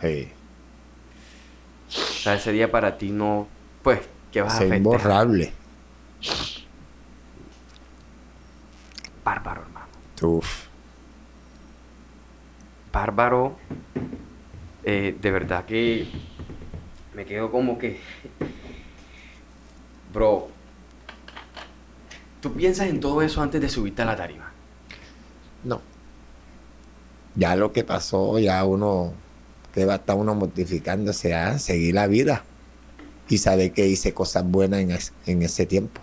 Sí. 0.00 0.28
O 1.88 1.92
sea, 2.22 2.34
ese 2.34 2.52
día 2.52 2.70
para 2.70 2.98
ti 2.98 3.10
no, 3.10 3.46
pues, 3.82 4.00
¿qué 4.32 4.42
vas 4.42 4.52
a 4.52 4.54
Es 4.54 4.58
festejar? 4.60 4.78
imborrable. 4.78 5.52
Bárbaro, 9.24 9.62
hermano. 9.62 9.86
Uf. 10.22 10.66
Bárbaro. 12.92 13.56
eh, 14.84 15.16
de 15.20 15.30
verdad 15.30 15.64
que 15.64 16.06
me 17.14 17.24
quedo 17.24 17.50
como 17.50 17.78
que... 17.78 18.00
Bro, 20.12 20.48
¿tú 22.40 22.52
piensas 22.54 22.86
en 22.88 23.00
todo 23.00 23.20
eso 23.20 23.42
antes 23.42 23.60
de 23.60 23.68
subirte 23.68 24.02
a 24.02 24.06
la 24.06 24.16
tarima? 24.16 24.50
No. 25.64 25.82
Ya 27.34 27.54
lo 27.56 27.72
que 27.72 27.84
pasó, 27.84 28.38
ya 28.38 28.64
uno, 28.64 29.12
que 29.74 29.84
va 29.84 29.94
a 29.94 29.96
estar 29.96 30.16
uno 30.16 30.34
mortificándose 30.34 31.34
a 31.34 31.58
seguir 31.58 31.94
la 31.94 32.06
vida 32.06 32.44
y 33.28 33.38
saber 33.38 33.72
que 33.72 33.86
hice 33.88 34.14
cosas 34.14 34.44
buenas 34.48 34.80
en, 34.80 34.92
es- 34.92 35.12
en 35.26 35.42
ese 35.42 35.66
tiempo. 35.66 36.00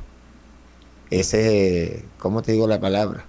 Ese, 1.20 2.10
¿cómo 2.20 2.42
te 2.42 2.54
digo 2.54 2.68
la 2.68 2.80
palabra? 2.80 3.26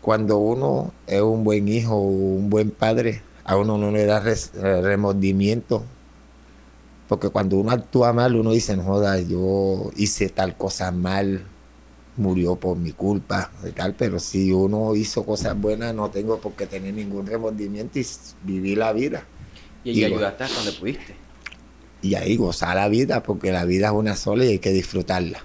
Cuando 0.00 0.38
uno 0.38 0.92
es 1.06 1.20
un 1.20 1.44
buen 1.44 1.68
hijo 1.68 1.94
o 1.96 2.02
un 2.02 2.50
buen 2.50 2.70
padre, 2.70 3.22
a 3.44 3.56
uno 3.56 3.78
no 3.78 3.90
le 3.90 4.06
da 4.06 4.20
res- 4.20 4.52
remordimiento. 4.54 5.84
Porque 7.08 7.30
cuando 7.30 7.56
uno 7.56 7.70
actúa 7.70 8.12
mal, 8.12 8.36
uno 8.36 8.52
dice, 8.52 8.76
no 8.76 8.84
joda, 8.84 9.18
yo 9.20 9.90
hice 9.96 10.28
tal 10.28 10.56
cosa 10.56 10.92
mal, 10.92 11.42
murió 12.16 12.56
por 12.56 12.76
mi 12.78 12.92
culpa 12.92 13.50
y 13.66 13.72
tal, 13.72 13.94
pero 13.94 14.18
si 14.18 14.52
uno 14.52 14.94
hizo 14.94 15.24
cosas 15.24 15.58
buenas, 15.60 15.94
no 15.94 16.10
tengo 16.10 16.40
por 16.40 16.52
qué 16.54 16.66
tener 16.66 16.94
ningún 16.94 17.26
remordimiento 17.26 17.98
y 17.98 18.06
vivir 18.42 18.78
la 18.78 18.92
vida. 18.92 19.24
Y, 19.84 20.00
Y 20.00 20.04
ayudaste 20.04 20.44
hasta 20.44 20.56
donde 20.56 20.72
pudiste. 20.72 21.14
Y 22.02 22.14
ahí 22.14 22.36
gozar 22.36 22.76
la 22.76 22.88
vida, 22.88 23.22
porque 23.22 23.50
la 23.52 23.64
vida 23.64 23.88
es 23.88 23.92
una 23.92 24.14
sola 24.16 24.44
y 24.44 24.48
hay 24.48 24.58
que 24.58 24.70
disfrutarla. 24.70 25.40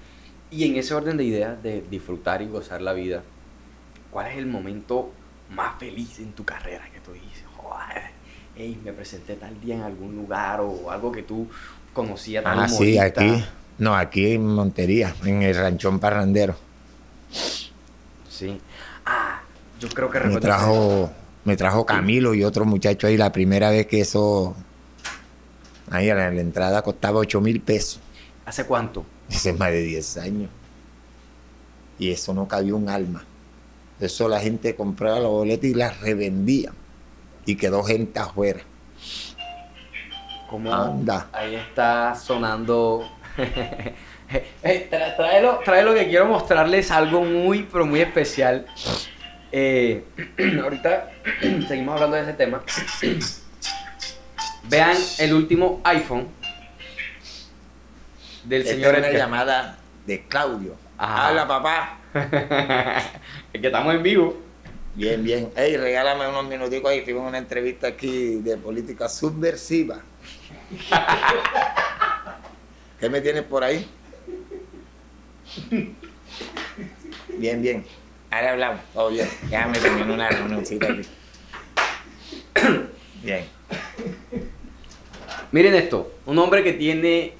Y 0.51 0.65
en 0.65 0.75
ese 0.77 0.93
orden 0.93 1.17
de 1.17 1.23
ideas 1.23 1.61
de 1.63 1.83
disfrutar 1.89 2.41
y 2.43 2.47
gozar 2.47 2.81
la 2.81 2.93
vida, 2.93 3.23
¿cuál 4.11 4.27
es 4.31 4.37
el 4.37 4.45
momento 4.45 5.11
más 5.49 5.79
feliz 5.79 6.19
en 6.19 6.31
tu 6.33 6.43
carrera 6.45 6.85
que 6.93 6.99
tú 6.99 7.11
dices, 7.13 7.43
joder, 7.57 8.03
ey, 8.55 8.77
me 8.83 8.93
presenté 8.93 9.35
tal 9.35 9.59
día 9.61 9.75
en 9.75 9.81
algún 9.81 10.15
lugar 10.15 10.61
o 10.61 10.91
algo 10.91 11.11
que 11.11 11.23
tú 11.23 11.47
conocías 11.93 12.43
Ah, 12.45 12.67
sí, 12.67 12.75
humorista"? 12.97 13.21
aquí. 13.21 13.43
No, 13.79 13.95
aquí 13.95 14.33
en 14.33 14.45
Montería, 14.45 15.15
en 15.25 15.41
el 15.41 15.55
ranchón 15.55 15.99
parrandero. 15.99 16.55
Sí. 18.29 18.59
Ah, 19.05 19.41
yo 19.79 19.89
creo 19.89 20.09
que 20.09 20.19
Me 20.19 20.25
recuerdo 20.25 20.47
trajo, 20.47 21.11
me 21.45 21.57
trajo 21.57 21.85
Camilo 21.85 22.33
y 22.33 22.43
otro 22.43 22.65
muchacho 22.65 23.07
ahí 23.07 23.17
la 23.17 23.31
primera 23.31 23.69
vez 23.71 23.87
que 23.87 24.01
eso. 24.01 24.55
Ahí 25.93 26.09
a 26.09 26.15
la, 26.15 26.29
la 26.31 26.41
entrada 26.41 26.81
costaba 26.81 27.19
8 27.19 27.39
mil 27.39 27.61
pesos. 27.61 27.99
¿Hace 28.45 28.65
cuánto? 28.65 29.05
Hace 29.29 29.53
más 29.53 29.69
de 29.71 29.81
10 29.83 30.17
años. 30.17 30.49
Y 31.99 32.11
eso 32.11 32.33
no 32.33 32.47
cabía 32.47 32.73
un 32.75 32.89
alma. 32.89 33.23
Eso 33.99 34.27
la 34.27 34.39
gente 34.39 34.75
compraba 34.75 35.19
los 35.19 35.29
boletos 35.31 35.65
y 35.65 35.73
las 35.75 36.01
revendía. 36.01 36.71
Y 37.45 37.55
quedó 37.55 37.83
gente 37.83 38.19
afuera. 38.19 38.61
¿Cómo? 40.49 40.73
Anda. 40.73 41.29
Ahí 41.31 41.55
está 41.55 42.15
sonando. 42.15 43.07
Eh, 44.63 44.87
tra- 44.89 45.15
tráelo, 45.15 45.59
tráelo 45.63 45.93
que 45.93 46.07
quiero 46.07 46.25
mostrarles 46.25 46.89
algo 46.89 47.21
muy, 47.23 47.67
pero 47.71 47.85
muy 47.85 48.01
especial. 48.01 48.65
Eh, 49.51 50.03
ahorita 50.63 51.11
seguimos 51.67 51.93
hablando 51.93 52.15
de 52.15 52.23
ese 52.23 52.33
tema. 52.33 52.63
Vean 54.69 54.97
el 55.19 55.33
último 55.33 55.81
iPhone 55.83 56.27
del 58.45 58.61
Esta 58.61 58.73
señor 58.73 58.93
es 58.93 58.99
una 58.99 59.07
Edgar. 59.09 59.21
llamada 59.21 59.77
de 60.05 60.23
Claudio. 60.27 60.75
Ajá. 60.97 61.27
Habla, 61.27 61.47
papá. 61.47 61.97
Es 63.53 63.61
que 63.61 63.67
estamos 63.67 63.93
en 63.93 64.03
vivo. 64.03 64.37
Bien, 64.95 65.23
bien. 65.23 65.51
Ey, 65.55 65.77
regálame 65.77 66.27
unos 66.27 66.45
minuticos 66.45 66.91
ahí. 66.91 67.03
Una 67.13 67.37
entrevista 67.37 67.87
aquí 67.87 68.37
de 68.37 68.57
política 68.57 69.07
subversiva. 69.09 69.99
¿Qué 72.99 73.09
me 73.09 73.21
tienes 73.21 73.43
por 73.43 73.63
ahí? 73.63 73.87
Bien, 77.37 77.61
bien. 77.61 77.85
Ahora 78.31 78.51
hablamos. 78.51 78.81
Todo 78.93 79.09
bien. 79.09 79.29
Déjame 79.49 79.77
terminar 79.77 80.09
una 80.11 80.29
reunioncita 80.29 80.87
aquí. 80.87 81.07
Bien. 83.23 83.45
Miren 85.51 85.75
esto, 85.75 86.11
un 86.25 86.37
hombre 86.39 86.63
que 86.63 86.73
tiene 86.73 87.33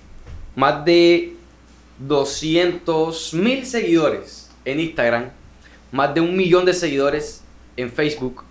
más 0.55 0.85
de 0.85 1.33
200 1.99 3.33
mil 3.33 3.65
seguidores 3.65 4.51
en 4.65 4.79
Instagram, 4.79 5.29
más 5.91 6.13
de 6.13 6.21
un 6.21 6.35
millón 6.35 6.65
de 6.65 6.73
seguidores 6.73 7.43
en 7.77 7.91
Facebook, 7.91 8.43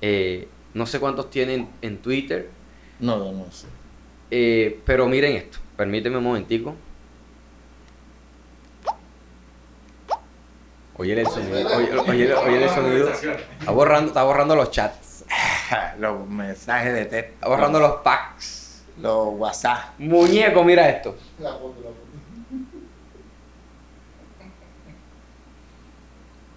eh, 0.00 0.48
no 0.74 0.86
sé 0.86 0.98
cuántos 1.00 1.30
tienen 1.30 1.68
en 1.82 1.98
Twitter, 1.98 2.50
No, 3.00 3.16
no, 3.18 3.32
no 3.32 3.50
sé. 3.52 3.66
eh, 4.30 4.80
pero 4.84 5.06
miren 5.08 5.36
esto, 5.36 5.58
permíteme 5.76 6.18
un 6.18 6.24
momentico. 6.24 6.74
Oye 10.96 11.20
el 11.20 11.26
sonido, 11.28 11.56
oye, 11.76 11.92
oye- 11.96 12.34
oye 12.34 12.64
el 12.64 12.68
sonido. 12.70 13.08
Está 13.10 13.70
borrando, 13.70 14.08
está 14.08 14.24
borrando 14.24 14.56
los 14.56 14.70
chats, 14.72 15.07
Los 15.98 16.28
mensajes 16.28 16.94
de 16.94 17.04
texto. 17.06 17.48
borrando 17.48 17.78
los 17.80 17.96
packs. 18.02 18.82
los 19.00 19.28
WhatsApp. 19.38 19.98
Muñeco, 19.98 20.64
mira 20.64 20.88
esto. 20.88 21.16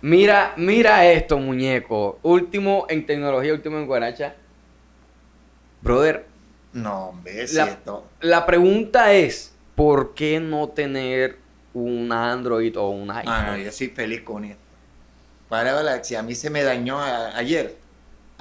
Mira, 0.01 0.53
mira 0.57 1.05
esto, 1.11 1.37
muñeco. 1.37 2.19
Último 2.23 2.85
en 2.89 3.05
tecnología, 3.05 3.53
último 3.53 3.77
en 3.77 3.85
guaracha. 3.85 4.35
Brother, 5.81 6.25
No, 6.73 7.09
hombre, 7.09 7.43
es 7.43 7.53
La- 7.53 7.65
cierto. 7.65 8.05
la 8.21 8.45
pregunta 8.45 9.13
es, 9.13 9.53
¿por 9.75 10.13
qué 10.15 10.39
no 10.39 10.69
tener 10.69 11.37
un 11.73 12.11
Android 12.11 12.77
o 12.77 12.89
un 12.89 13.11
iPhone? 13.11 13.33
Ah, 13.33 13.43
no, 13.51 13.57
yo 13.57 13.71
soy 13.71 13.87
feliz 13.89 14.21
con 14.21 14.45
esto. 14.45 14.61
Para 15.49 15.73
ver, 15.81 16.05
si 16.05 16.15
a 16.15 16.23
mí 16.23 16.33
se 16.33 16.49
me 16.49 16.63
dañó 16.63 16.99
a- 16.99 17.35
ayer, 17.37 17.75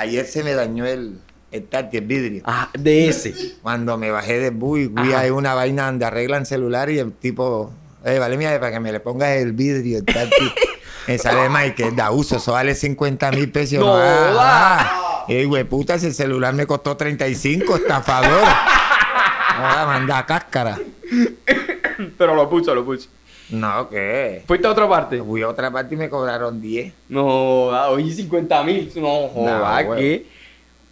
ayer 0.00 0.26
se 0.26 0.42
me 0.42 0.54
dañó 0.54 0.86
el, 0.86 1.18
el 1.52 1.64
touch, 1.64 1.92
el 1.94 2.04
vidrio. 2.06 2.42
Ah, 2.46 2.70
de 2.78 3.08
ese. 3.08 3.34
Cuando 3.62 3.96
me 3.98 4.10
bajé 4.10 4.38
del 4.38 4.52
bus 4.54 4.80
y 4.80 4.88
fui 4.88 5.12
a 5.12 5.32
una 5.32 5.54
vaina 5.54 5.86
donde 5.86 6.04
arreglan 6.04 6.46
celular 6.46 6.90
y 6.90 6.98
el 6.98 7.12
tipo, 7.12 7.72
eh, 8.04 8.18
vale, 8.18 8.36
mira, 8.36 8.58
para 8.60 8.72
que 8.72 8.80
me 8.80 8.92
le 8.92 9.00
pongas 9.00 9.30
el 9.30 9.52
vidrio, 9.52 9.98
el 9.98 10.04
touch, 10.04 10.32
me 11.06 11.18
sale 11.18 11.74
que 11.74 11.90
da 11.92 12.10
uso, 12.10 12.36
eso 12.36 12.52
vale 12.52 12.74
50 12.74 13.30
mil 13.32 13.50
pesos. 13.50 13.78
No, 13.80 13.94
Ah, 13.96 14.32
va. 14.36 14.80
ah. 14.80 15.24
Y 15.28 15.44
güey, 15.44 15.64
puta, 15.64 15.98
si 15.98 16.06
el 16.06 16.14
celular 16.14 16.54
me 16.54 16.66
costó 16.66 16.96
35, 16.96 17.76
estafador. 17.76 18.42
Ahora 19.56 19.86
manda 19.86 20.24
cáscara. 20.26 20.78
Pero 22.16 22.34
lo 22.34 22.48
puso, 22.48 22.74
lo 22.74 22.84
puso. 22.84 23.08
No, 23.50 23.88
¿qué? 23.88 24.42
¿Fuiste 24.46 24.66
a 24.66 24.70
otra 24.70 24.88
parte? 24.88 25.22
Fui 25.22 25.42
a 25.42 25.48
otra 25.48 25.70
parte 25.70 25.94
y 25.94 25.98
me 25.98 26.08
cobraron 26.08 26.60
10. 26.60 26.92
No, 27.08 27.70
ah, 27.72 27.90
oye, 27.90 28.12
50 28.12 28.62
mil. 28.64 28.92
No, 28.96 29.28
joda, 29.28 29.82
güey. 29.82 30.00
¿qué? 30.00 30.26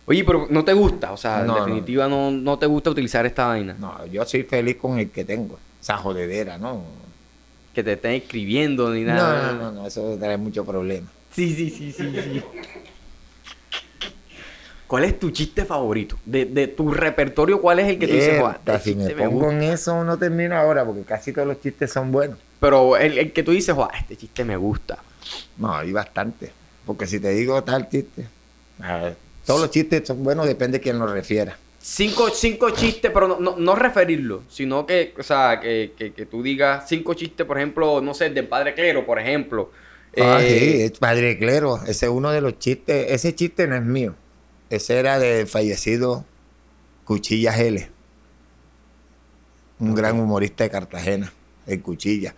Oye, 0.07 0.25
pero 0.25 0.47
no 0.51 0.65
te 0.65 0.73
gusta, 0.73 1.13
o 1.13 1.17
sea, 1.17 1.41
en 1.43 1.47
No, 1.49 1.59
no. 1.59 1.65
definitiva 1.65 2.09
no. 2.09 2.31
No, 2.31 2.59
te 2.59 2.67
gusta 2.67 2.91
utilizar 2.91 3.27
esta 3.27 3.47
vaina. 3.49 3.77
No, 3.79 4.05
yo 4.07 4.25
soy 4.25 4.43
feliz 4.43 4.77
con 4.77 4.99
el 4.99 5.11
que 5.11 5.25
tengo. 5.25 5.59
Esa 5.81 5.97
jodedera, 5.99 6.57
¿no? 6.59 6.83
Que 7.75 7.85
te 7.85 7.93
estén 7.93 8.13
escribiendo 8.13 8.91
ni 8.91 9.03
No, 9.03 9.15
nada. 9.15 9.53
no, 9.53 9.59
no, 9.65 9.73
no, 9.73 9.87
eso 9.87 10.17
trae 10.19 10.37
mucho 10.37 10.65
problema. 10.65 11.07
Sí, 11.31 11.55
sí, 11.55 11.71
sí, 11.71 11.93
sí, 11.93 12.11
sí. 12.13 12.43
¿Cuál 14.87 15.05
es 15.05 15.19
tu 15.21 15.31
chiste 15.31 15.67
favorito? 15.67 16.17
De, 16.25 16.47
de 16.47 16.67
tu 16.67 16.91
repertorio, 16.91 17.61
¿cuál 17.61 17.79
es 17.81 17.89
el 17.89 17.99
que 17.99 18.09
tú 18.09 18.15
dices, 18.15 18.41
"Joda, 18.41 18.59
Mierda, 18.65 18.77
este 18.79 18.91
si 18.91 18.95
me 18.97 19.15
pongo 19.15 19.31
gusta"? 19.41 19.53
en 19.55 19.63
eso 19.65 20.03
no 20.05 20.17
termino 20.17 20.57
ahora 20.57 20.85
porque 20.87 21.03
casi 21.03 21.33
todos 21.35 21.47
los 21.47 21.61
chistes 21.61 21.93
son 21.93 22.11
buenos. 22.11 22.39
Pero 22.61 22.97
el, 22.97 23.19
el 23.19 23.33
que 23.33 23.43
tú 23.43 23.53
dices, 23.53 23.75
"Joda, 23.75 23.91
este 23.99 24.17
chiste 24.17 24.45
me 24.45 24.57
gusta. 24.57 24.99
No, 25.59 25.75
hay 25.75 25.93
bastante. 25.93 26.51
Porque 26.87 27.07
si 27.07 27.21
te 27.21 27.31
digo 27.31 27.63
tal 27.63 27.89
chiste, 27.89 28.27
todos 29.45 29.61
los 29.61 29.71
chistes 29.71 30.07
son 30.07 30.23
buenos, 30.25 30.47
depende 30.47 30.79
de 30.79 30.83
quién 30.83 30.99
los 30.99 31.11
refiera. 31.11 31.57
Cinco, 31.81 32.29
cinco 32.31 32.71
chistes, 32.71 33.11
pero 33.13 33.29
no, 33.29 33.39
no, 33.41 33.57
no 33.57 33.75
referirlo, 33.75 34.43
sino 34.49 34.85
que, 34.85 35.15
o 35.19 35.23
sea, 35.23 35.61
que, 35.61 35.93
que, 35.97 36.13
que 36.13 36.27
tú 36.27 36.43
digas 36.43 36.85
cinco 36.89 37.15
chistes, 37.15 37.47
por 37.47 37.57
ejemplo, 37.57 38.01
no 38.01 38.15
sé, 38.15 38.31
del 38.31 38.47
Padre 38.47 38.75
Clero, 38.75 39.07
por 39.07 39.19
ejemplo. 39.19 39.71
Ah, 40.19 40.41
Eh, 40.43 40.59
sí, 40.59 40.83
es 40.83 40.99
Padre 40.99 41.39
Clero, 41.39 41.81
ese 41.87 42.07
es 42.07 42.13
uno 42.13 42.31
de 42.31 42.41
los 42.41 42.59
chistes. 42.59 43.11
Ese 43.11 43.35
chiste 43.35 43.67
no 43.67 43.77
es 43.77 43.83
mío. 43.83 44.15
Ese 44.71 44.99
era 44.99 45.19
del 45.19 45.47
fallecido 45.47 46.25
Cuchilla 47.05 47.57
L. 47.59 47.89
Un 49.79 49.95
gran 49.95 50.19
humorista 50.19 50.65
de 50.65 50.71
Cartagena, 50.71 51.33
el 51.67 51.81
Cuchilla. 51.81 52.35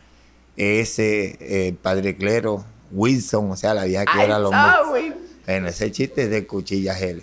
Ese, 0.61 1.38
eh, 1.40 1.75
Padre 1.81 2.14
Clero, 2.16 2.66
Wilson, 2.90 3.51
o 3.51 3.57
sea, 3.57 3.73
la 3.73 3.85
vieja 3.85 4.05
que 4.05 4.23
era 4.23 4.38
los 4.38 4.51
ah, 4.53 4.83
güey. 4.88 5.14
Bueno, 5.46 5.68
ese 5.68 5.90
chiste 5.90 6.25
es 6.25 6.31
de 6.31 6.46
Cuchilla 6.46 6.99
L. 6.99 7.23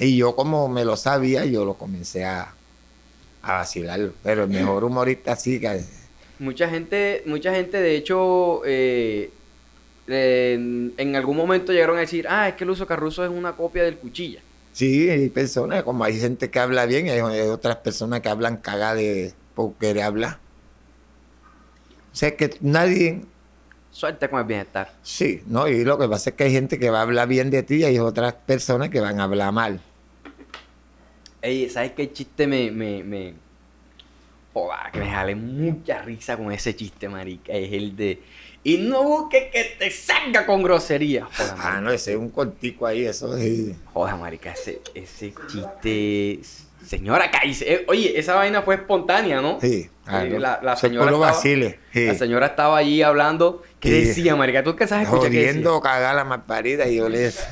Y 0.00 0.16
yo 0.16 0.34
como 0.34 0.66
me 0.68 0.84
lo 0.84 0.96
sabía, 0.96 1.44
yo 1.44 1.66
lo 1.66 1.74
comencé 1.74 2.24
a, 2.24 2.54
a 3.42 3.52
vacilarlo. 3.52 4.14
Pero 4.22 4.44
el 4.44 4.48
mejor 4.48 4.82
humorista 4.84 5.36
sí 5.36 5.60
que... 5.60 5.84
Mucha 6.38 6.68
gente, 6.68 7.22
mucha 7.26 7.54
gente, 7.54 7.80
de 7.80 7.96
hecho, 7.96 8.62
eh, 8.64 9.30
en, 10.08 10.94
en 10.96 11.16
algún 11.16 11.36
momento 11.36 11.70
llegaron 11.72 11.98
a 11.98 12.00
decir, 12.00 12.26
ah, 12.28 12.48
es 12.48 12.54
que 12.54 12.64
el 12.64 12.70
uso 12.70 12.86
Carruso 12.86 13.24
es 13.24 13.30
una 13.30 13.52
copia 13.52 13.82
del 13.82 13.98
Cuchilla. 13.98 14.40
Sí, 14.72 15.08
hay 15.10 15.28
personas, 15.28 15.82
como 15.82 16.02
hay 16.02 16.18
gente 16.18 16.50
que 16.50 16.58
habla 16.58 16.86
bien, 16.86 17.06
y 17.06 17.10
hay 17.10 17.20
hay 17.20 17.48
otras 17.48 17.76
personas 17.76 18.22
que 18.22 18.28
hablan 18.30 18.56
cagada 18.56 18.94
de 18.94 19.34
por 19.54 19.74
querer 19.74 20.02
hablar. 20.02 20.38
O 20.38 20.43
sea 22.14 22.36
que 22.36 22.56
nadie, 22.60 23.20
Suerte 23.90 24.28
con 24.28 24.40
el 24.40 24.46
bienestar. 24.46 24.92
sí, 25.02 25.42
¿no? 25.46 25.68
Y 25.68 25.84
lo 25.84 25.96
que 25.98 26.08
pasa 26.08 26.30
es 26.30 26.36
que 26.36 26.44
hay 26.44 26.52
gente 26.52 26.78
que 26.80 26.90
va 26.90 26.98
a 26.98 27.02
hablar 27.02 27.28
bien 27.28 27.50
de 27.50 27.62
ti 27.62 27.76
y 27.76 27.84
hay 27.84 27.98
otras 28.00 28.32
personas 28.34 28.88
que 28.88 29.00
van 29.00 29.20
a 29.20 29.24
hablar 29.24 29.52
mal. 29.52 29.80
Ey, 31.42 31.68
¿sabes 31.68 31.92
qué 31.92 32.10
chiste 32.12 32.46
me, 32.46 32.70
me, 32.70 33.04
me... 33.04 33.34
Que 34.92 35.00
me 35.00 35.10
jale 35.10 35.34
mucha 35.34 36.00
risa 36.02 36.36
con 36.36 36.50
ese 36.52 36.74
chiste, 36.74 37.08
marica. 37.08 37.52
Es 37.52 37.72
el 37.72 37.96
de... 37.96 38.22
Y 38.62 38.78
no 38.78 39.02
busques 39.02 39.50
que 39.52 39.76
te 39.78 39.90
salga 39.90 40.46
con 40.46 40.62
grosería. 40.62 41.28
Ah, 41.58 41.80
no, 41.82 41.90
ese 41.90 42.12
es 42.12 42.18
un 42.18 42.30
cortico 42.30 42.86
ahí, 42.86 43.04
eso 43.04 43.36
sí. 43.36 43.74
Joda, 43.92 44.16
marica, 44.16 44.52
ese, 44.52 44.80
ese 44.94 45.34
chiste... 45.48 46.40
Señora, 46.86 47.30
cállese. 47.30 47.72
Eh, 47.72 47.84
Oye, 47.88 48.18
esa 48.18 48.34
vaina 48.34 48.62
fue 48.62 48.74
espontánea, 48.76 49.40
¿no? 49.40 49.58
Sí, 49.60 49.88
ah, 50.06 50.24
Eh, 50.24 50.28
no. 50.30 50.38
la- 50.38 50.76
señora 50.76 51.06
estaba- 51.06 51.26
vacile, 51.26 51.78
sí. 51.92 52.06
La 52.06 52.14
señora 52.14 52.46
estaba 52.46 52.76
allí 52.78 53.02
hablando. 53.02 53.62
¿Qué 53.80 53.88
Sí. 53.88 54.04
decía, 54.08 54.36
marica? 54.36 54.62
¿Tú 54.62 54.76
qué 54.76 54.86
sabes 54.86 55.04
escuchar? 55.06 55.28
Jodiendo, 55.28 55.80
cagar 55.80 56.14
la 56.14 56.24
malparida 56.24 56.86
y 56.88 56.96
yo 56.96 57.08
le 57.08 57.18
decía, 57.18 57.46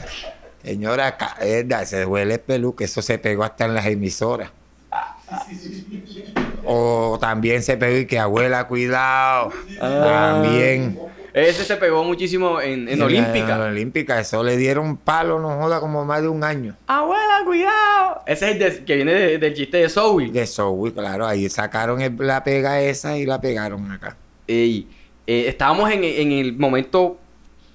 señora, 0.63 1.17
verdad, 1.41 1.85
se 1.85 2.05
huele 2.07 2.35
el 2.35 2.41
pelu, 2.41 2.75
que 2.75 2.85
eso 2.85 3.01
se 3.03 3.19
pegó 3.19 3.45
hasta 3.45 3.65
en 3.65 3.75
las 3.75 3.87
emisoras. 3.87 4.51
O 6.65 7.19
también 7.21 7.63
se 7.63 7.77
pegó 7.77 7.97
y 7.99 8.07
que 8.07 8.19
abuela, 8.19 8.69
cuidado. 8.69 9.51
Ah. 9.81 10.41
También. 10.43 10.99
Ese 11.35 11.65
se 11.65 11.77
pegó 11.77 12.05
muchísimo 12.05 12.61
en, 12.61 12.89
en 12.89 13.01
Olímpica. 13.01 13.55
En 13.57 13.61
Olímpica, 13.63 14.21
eso 14.21 14.43
le 14.43 14.57
dieron 14.57 14.97
palo, 14.99 15.39
no 15.41 15.49
joda, 15.61 15.81
como 15.81 16.05
más 16.05 16.21
de 16.23 16.29
un 16.29 16.45
año. 16.45 16.77
Abuela, 16.87 17.41
cuidado. 17.45 18.23
Ese 18.27 18.47
es 18.51 18.53
el 18.53 18.59
de- 18.59 18.85
que 18.85 18.97
viene 18.97 19.15
de- 19.15 19.39
del 19.39 19.55
chiste 19.55 19.79
de 19.79 19.89
Zoe. 19.89 20.31
De 20.31 20.47
uy, 20.65 20.93
claro, 20.93 21.27
ahí 21.27 21.49
sacaron 21.49 22.01
el- 22.03 22.17
la 22.19 22.45
pega 22.45 22.81
esa 22.83 23.17
y 23.17 23.25
la 23.25 23.41
pegaron 23.41 23.91
acá. 23.91 24.17
Ey, 24.47 24.87
eh, 25.27 25.45
estábamos 25.49 25.91
en, 25.91 26.05
en 26.05 26.33
el 26.33 26.53
momento, 26.59 27.19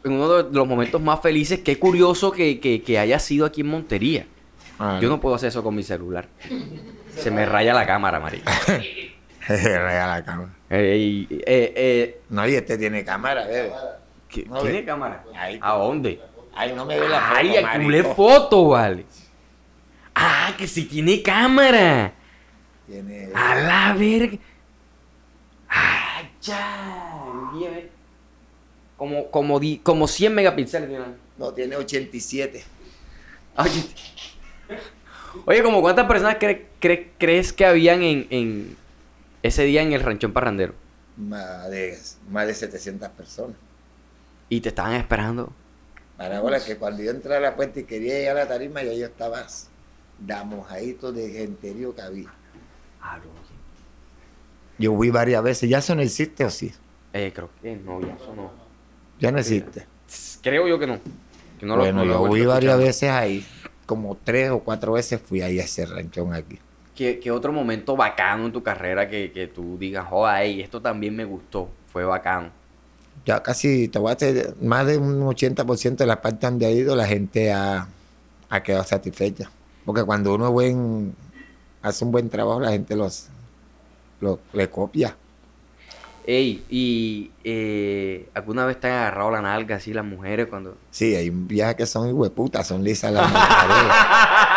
en 0.04 0.12
uno 0.14 0.44
de 0.44 0.54
los 0.54 0.68
momentos 0.68 1.02
más 1.02 1.20
felices. 1.22 1.60
Qué 1.64 1.80
curioso 1.80 2.32
que, 2.32 2.60
que- 2.60 2.84
que 2.84 3.00
haya 3.00 3.18
sido 3.18 3.46
aquí 3.48 3.62
en 3.62 3.68
Montería. 3.68 4.28
Ah, 4.80 5.00
Yo 5.02 5.10
no 5.10 5.20
puedo 5.20 5.34
hacer 5.36 5.50
eso 5.50 5.64
con 5.64 5.74
mi 5.76 5.82
celular. 5.82 6.28
Se 7.16 7.32
me 7.32 7.48
raya 7.48 7.74
la 7.74 7.88
cámara, 7.88 8.20
marica. 8.20 8.52
Raya 9.48 10.08
la 10.08 10.24
cámara. 10.24 10.54
Ey, 10.70 11.28
eh, 11.32 11.74
eh, 11.76 12.22
No, 12.30 12.48
y 12.48 12.56
este 12.56 12.78
tiene 12.78 13.04
cámara, 13.06 13.46
bebé. 13.48 13.72
¿qué- 14.28 14.46
No, 14.46 14.62
¿Tiene 14.62 14.80
ve. 14.80 14.86
cámara? 14.86 15.24
Ahí. 15.36 15.60
¿A 15.62 15.74
dónde? 15.74 16.20
Ay, 16.54 16.74
no 16.74 16.86
me 16.86 17.00
ve 17.00 17.08
la 17.08 17.32
Ay, 17.36 17.50
foto, 17.56 17.68
acumulé 17.68 17.98
marico. 18.04 18.16
foto, 18.16 18.68
vale. 18.70 19.06
Ah, 20.16 20.54
que 20.58 20.68
sí 20.68 20.86
tiene 20.86 21.22
cámara. 21.22 22.14
Tiene... 22.88 23.30
A 23.34 23.56
la 23.56 23.94
verga. 23.98 24.38
Ay, 25.70 26.30
ya. 26.42 27.44
Como, 28.98 29.30
como, 29.30 29.60
di- 29.60 29.78
como 29.84 30.08
100 30.08 30.34
megapíxeles. 30.34 30.90
tiene. 30.90 31.06
No, 31.38 31.54
tiene 31.54 31.76
87. 31.76 32.64
Oye, 33.58 33.84
Oye, 35.46 35.62
como 35.62 35.82
cuántas 35.82 36.08
personas 36.08 36.38
cre- 36.40 36.64
cre- 36.82 37.10
crees 37.20 37.54
que 37.54 37.66
habían 37.66 38.02
en, 38.02 38.28
en 38.32 38.78
ese 39.44 39.64
día 39.64 39.82
en 39.82 39.94
el 39.94 40.02
ranchón 40.02 40.34
parrandero? 40.34 40.74
Más 41.18 41.70
de, 41.70 41.98
más 42.30 42.48
de 42.48 42.54
700 42.54 43.10
personas. 43.10 43.58
Y 44.50 44.62
te 44.62 44.70
estaban 44.70 44.94
esperando. 44.94 45.52
Para 46.18 46.38
ahora 46.38 46.60
que 46.60 46.78
cuando 46.78 47.04
yo 47.04 47.12
entré 47.12 47.36
a 47.36 47.40
la 47.40 47.56
puerta 47.56 47.80
y 47.80 47.84
quería 47.84 48.16
llegar 48.16 48.38
a 48.38 48.42
la 48.42 48.48
tarima, 48.48 48.82
ya 48.84 48.94
yo 48.94 49.06
estaba 49.06 49.46
damojadito 50.20 51.12
de 51.12 51.30
genterío 51.30 51.94
que 51.94 52.02
había. 52.02 52.34
Ah, 53.02 53.18
no. 53.18 53.32
Yo 54.80 54.96
fui 54.96 55.10
varias 55.10 55.44
veces. 55.44 55.70
¿Ya 55.70 55.80
eso 55.80 55.96
no 55.96 56.02
existe 56.02 56.46
o 56.46 56.50
sí? 56.50 56.74
Eh, 57.14 57.32
creo 57.34 57.50
que 57.62 57.76
no, 57.76 58.02
ya 58.02 58.14
eso 58.14 58.34
no. 58.36 58.52
Ya 59.20 59.32
no 59.32 59.40
existe. 59.40 59.86
Creo 60.42 60.68
yo 60.68 60.78
que 60.80 60.88
no. 60.88 61.00
Que 61.60 61.66
no 61.66 61.78
bueno, 61.78 62.00
no 62.00 62.06
lo 62.06 62.14
he 62.14 62.24
yo 62.24 62.28
fui 62.28 62.46
varias 62.46 62.78
veces 62.78 63.10
ahí. 63.10 63.46
Como 63.86 64.16
tres 64.16 64.52
o 64.52 64.60
cuatro 64.60 64.94
veces 64.94 65.22
fui 65.22 65.42
ahí 65.42 65.60
a 65.60 65.64
ese 65.64 65.86
ranchón 65.86 66.34
aquí. 66.34 66.60
¿Qué, 66.98 67.20
qué 67.20 67.30
otro 67.30 67.54
momento 67.54 67.96
bacano 67.96 68.48
en 68.48 68.52
tu 68.52 68.64
carrera 68.64 69.08
que, 69.08 69.32
que 69.32 69.46
tú 69.46 69.78
digas, 69.78 70.08
joder, 70.10 70.42
ey, 70.42 70.62
esto 70.62 70.82
también 70.82 71.16
me 71.16 71.26
gustó, 71.26 71.70
fue 71.94 72.04
bacano? 72.04 72.50
Ya 73.24 73.44
casi, 73.44 73.88
te 73.88 74.00
voy 74.00 74.12
a 74.12 74.16
decir, 74.16 74.56
más 74.62 74.88
de 74.88 74.98
un 74.98 75.22
80% 75.22 75.96
de 75.96 76.06
las 76.08 76.18
partes 76.18 76.42
donde 76.42 76.66
ha 76.66 76.72
ido, 76.72 76.96
la 76.96 77.06
gente 77.06 77.54
ha, 77.54 77.88
ha 78.50 78.64
quedado 78.64 78.84
satisfecha. 78.84 79.52
Porque 79.86 80.04
cuando 80.04 80.34
uno 80.34 80.52
buen, 80.52 81.14
hace 81.84 82.04
un 82.04 82.12
buen 82.12 82.32
trabajo, 82.32 82.62
la 82.62 82.72
gente 82.72 82.96
los, 82.96 83.28
lo, 84.20 84.40
le 84.54 84.68
copia. 84.68 85.16
Ey, 86.26 86.66
¿y 86.68 87.30
eh, 87.44 88.28
alguna 88.34 88.66
vez 88.66 88.80
te 88.80 88.88
han 88.88 88.94
agarrado 88.94 89.30
la 89.30 89.42
nalga 89.44 89.76
así 89.76 89.94
las 89.94 90.04
mujeres 90.04 90.48
cuando...? 90.48 90.76
Sí, 90.90 91.16
hay 91.16 91.30
un 91.30 91.48
viaje 91.48 91.76
que 91.76 91.86
son 91.86 92.12
hueputas, 92.14 92.66
son 92.66 92.84
lisas 92.84 93.14
las 93.14 93.32
mujeres. 93.32 93.48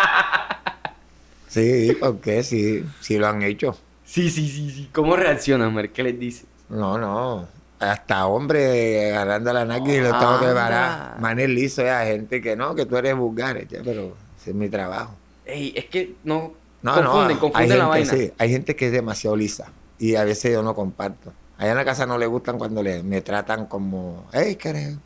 Sí, 1.50 1.96
porque 1.98 2.44
sí, 2.44 2.84
sí 3.00 3.18
lo 3.18 3.26
han 3.26 3.42
hecho. 3.42 3.76
Sí, 4.04 4.30
sí, 4.30 4.48
sí, 4.48 4.70
sí. 4.70 4.90
¿Cómo 4.92 5.16
reaccionan, 5.16 5.74
Mer? 5.74 5.90
¿Qué 5.90 6.04
les 6.04 6.18
dices? 6.18 6.46
No, 6.68 6.96
no. 6.96 7.46
Hasta 7.80 8.26
hombre 8.26 9.10
agarrando 9.10 9.52
la 9.52 9.64
nalga 9.64 9.92
y 9.92 10.00
lo 10.00 10.16
tengo 10.16 10.38
que 10.38 10.46
parar. 10.46 11.18
Manes 11.18 11.48
liso, 11.48 11.82
hay 11.82 12.12
gente 12.12 12.40
que 12.40 12.54
no, 12.54 12.74
que 12.74 12.86
tú 12.86 12.96
eres 12.96 13.16
vulgar, 13.16 13.66
ya, 13.66 13.80
pero 13.84 14.14
ese 14.40 14.50
es 14.50 14.56
mi 14.56 14.68
trabajo. 14.68 15.14
Ey, 15.44 15.72
es 15.74 15.86
que 15.86 16.14
no... 16.24 16.52
No, 16.82 16.94
confunden, 16.94 17.34
no, 17.34 17.40
confunden 17.40 17.72
hay 17.72 17.78
la 17.78 17.94
gente, 17.94 18.10
vaina. 18.10 18.12
sí, 18.12 18.32
hay 18.38 18.50
gente 18.50 18.76
que 18.76 18.86
es 18.86 18.92
demasiado 18.92 19.36
lisa 19.36 19.70
y 19.98 20.14
a 20.14 20.24
veces 20.24 20.52
yo 20.52 20.62
no 20.62 20.74
comparto. 20.74 21.32
Allá 21.58 21.72
en 21.72 21.76
la 21.76 21.84
casa 21.84 22.06
no 22.06 22.16
le 22.16 22.26
gustan 22.26 22.58
cuando 22.58 22.82
le, 22.82 23.02
me 23.02 23.20
tratan 23.20 23.66
como, 23.66 24.26
hey, 24.32 24.56
carajo, 24.56 24.96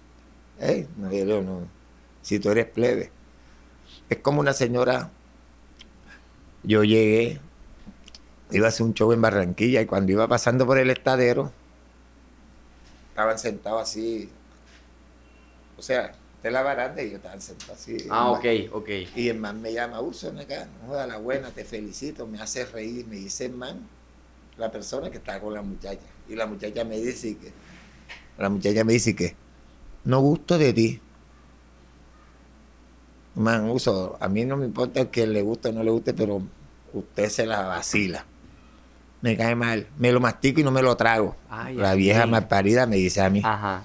hey, 0.61 0.87
no, 0.97 1.13
yo 1.13 1.43
no, 1.43 1.63
si 2.23 2.39
tú 2.39 2.51
eres 2.51 2.67
plebe. 2.67 3.11
Es 4.09 4.19
como 4.19 4.41
una 4.41 4.53
señora, 4.53 5.11
yo 6.65 6.85
llegué, 6.85 7.41
iba 8.51 8.67
a 8.67 8.69
hacer 8.69 8.87
un 8.87 8.95
show 8.95 9.13
en 9.13 9.21
Barranquilla 9.21 9.81
y 9.81 9.87
cuando 9.87 10.13
iba 10.13 10.27
pasando 10.27 10.67
por 10.67 10.79
el 10.79 10.91
estadero, 10.91 11.53
estaban 13.11 13.39
sentados 13.39 13.83
así, 13.83 14.29
o 15.79 15.83
sea, 15.83 16.13
de 16.43 16.51
la 16.51 16.63
baranda 16.63 17.03
y 17.03 17.11
yo 17.11 17.17
estaba 17.17 17.41
sentado 17.41 17.73
así. 17.73 17.97
Ah, 18.11 18.31
ok, 18.31 18.45
ok. 18.73 18.89
Y 19.17 19.29
el 19.29 19.39
man 19.39 19.63
me 19.63 19.73
llama, 19.73 20.01
uso 20.01 20.29
acá, 20.29 20.67
no 20.67 20.89
joda 20.89 21.07
la 21.07 21.17
buena, 21.17 21.51
te 21.51 21.65
felicito, 21.65 22.27
me 22.27 22.41
hace 22.41 22.67
reír, 22.67 23.07
me 23.07 23.17
dice 23.17 23.47
el 23.47 23.53
man, 23.53 23.89
la 24.59 24.71
persona 24.71 25.11
que 25.11 25.17
está 25.17 25.41
con 25.41 25.55
la 25.55 25.63
muchacha. 25.63 26.03
Y 26.29 26.35
la 26.35 26.47
muchacha 26.47 26.85
me 26.85 26.99
dice 26.99 27.37
que, 27.39 27.53
la 28.37 28.51
muchacha 28.51 28.85
me 28.85 28.93
dice 28.93 29.17
que, 29.17 29.35
no 30.05 30.21
gusto 30.21 30.59
de 30.59 30.73
ti. 30.73 31.01
Man, 33.35 33.69
uso, 33.71 34.17
a 34.21 34.29
mí 34.29 34.45
no 34.45 34.57
me 34.57 34.65
importa 34.67 35.11
que 35.11 35.27
le 35.27 35.43
guste 35.43 35.69
o 35.71 35.73
no 35.73 35.83
le 35.83 35.91
guste, 35.91 36.15
pero 36.15 36.43
usted 36.93 37.29
se 37.29 37.47
la 37.47 37.63
vacila. 37.63 38.25
Me 39.23 39.37
cae 39.37 39.55
mal, 39.55 39.87
me 39.99 40.13
lo 40.13 40.21
mastico 40.21 40.61
y 40.61 40.65
no 40.65 40.71
me 40.71 40.83
lo 40.83 40.97
trago. 40.97 41.35
Ay, 41.49 41.75
la 41.77 41.95
vieja 41.95 42.27
mal 42.27 42.47
parida 42.47 42.87
me 42.87 42.97
dice 42.97 43.23
a 43.23 43.31
mí. 43.31 43.41
Ajá. 43.43 43.85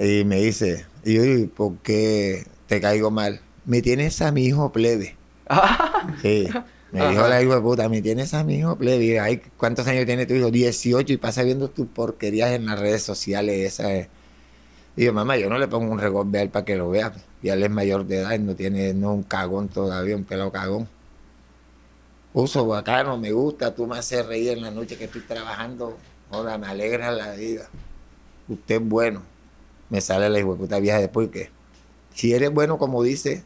Y 0.00 0.24
me 0.24 0.36
dice, 0.40 0.86
y 1.04 1.14
yo, 1.14 1.24
"¿Y 1.24 1.46
¿por 1.46 1.76
qué 1.78 2.46
te 2.68 2.80
caigo 2.80 3.10
mal? 3.10 3.40
Me 3.64 3.82
tienes 3.82 4.22
a 4.22 4.32
mi 4.32 4.44
hijo 4.44 4.72
plebe. 4.72 5.16
Sí. 6.22 6.48
Me 6.92 7.08
dijo 7.08 7.28
la 7.28 7.40
hijo 7.40 7.54
de 7.54 7.60
puta, 7.60 7.88
me 7.88 8.02
tienes 8.02 8.34
a 8.34 8.42
mi 8.42 8.56
hijo 8.56 8.76
plebe. 8.76 9.20
Ay, 9.20 9.40
¿Cuántos 9.56 9.86
años 9.86 10.06
tiene 10.06 10.26
tu 10.26 10.34
hijo? 10.34 10.50
18 10.50 11.12
y 11.12 11.16
pasa 11.18 11.44
viendo 11.44 11.70
tus 11.70 11.86
porquerías 11.86 12.50
en 12.50 12.66
las 12.66 12.80
redes 12.80 13.02
sociales. 13.04 13.64
Esa 13.74 13.92
es. 13.94 14.08
Y 14.96 15.04
yo, 15.04 15.12
mamá, 15.12 15.36
yo 15.36 15.48
no 15.48 15.58
le 15.58 15.68
pongo 15.68 15.90
un 15.92 15.98
revólver 15.98 16.40
a 16.40 16.42
él 16.42 16.50
para 16.50 16.64
que 16.64 16.76
lo 16.76 16.90
vea. 16.90 17.12
Y 17.42 17.48
él 17.48 17.62
es 17.62 17.70
mayor 17.70 18.06
de 18.06 18.18
edad, 18.18 18.38
no 18.38 18.54
tiene 18.54 18.92
no 18.92 19.14
un 19.14 19.22
cagón 19.22 19.68
todavía, 19.68 20.16
un 20.16 20.24
pelo 20.24 20.50
cagón. 20.50 20.88
Uso 22.32 22.66
bacano, 22.66 23.16
me 23.18 23.32
gusta, 23.32 23.74
tú 23.74 23.86
me 23.86 23.98
haces 23.98 24.24
reír 24.26 24.50
en 24.50 24.62
la 24.62 24.70
noche 24.70 24.96
que 24.96 25.04
estoy 25.04 25.22
trabajando. 25.22 25.96
Joda, 26.30 26.58
me 26.58 26.66
alegra 26.66 27.10
la 27.10 27.32
vida. 27.32 27.68
Usted 28.48 28.76
es 28.76 28.88
bueno. 28.88 29.22
Me 29.88 30.00
sale 30.00 30.28
la 30.28 30.38
hijo 30.38 30.52
de 30.52 30.58
puta 30.58 30.78
vieja 30.78 30.98
después 30.98 31.30
que, 31.30 31.50
si 32.14 32.32
eres 32.32 32.52
bueno 32.52 32.78
como 32.78 33.02
dice, 33.02 33.42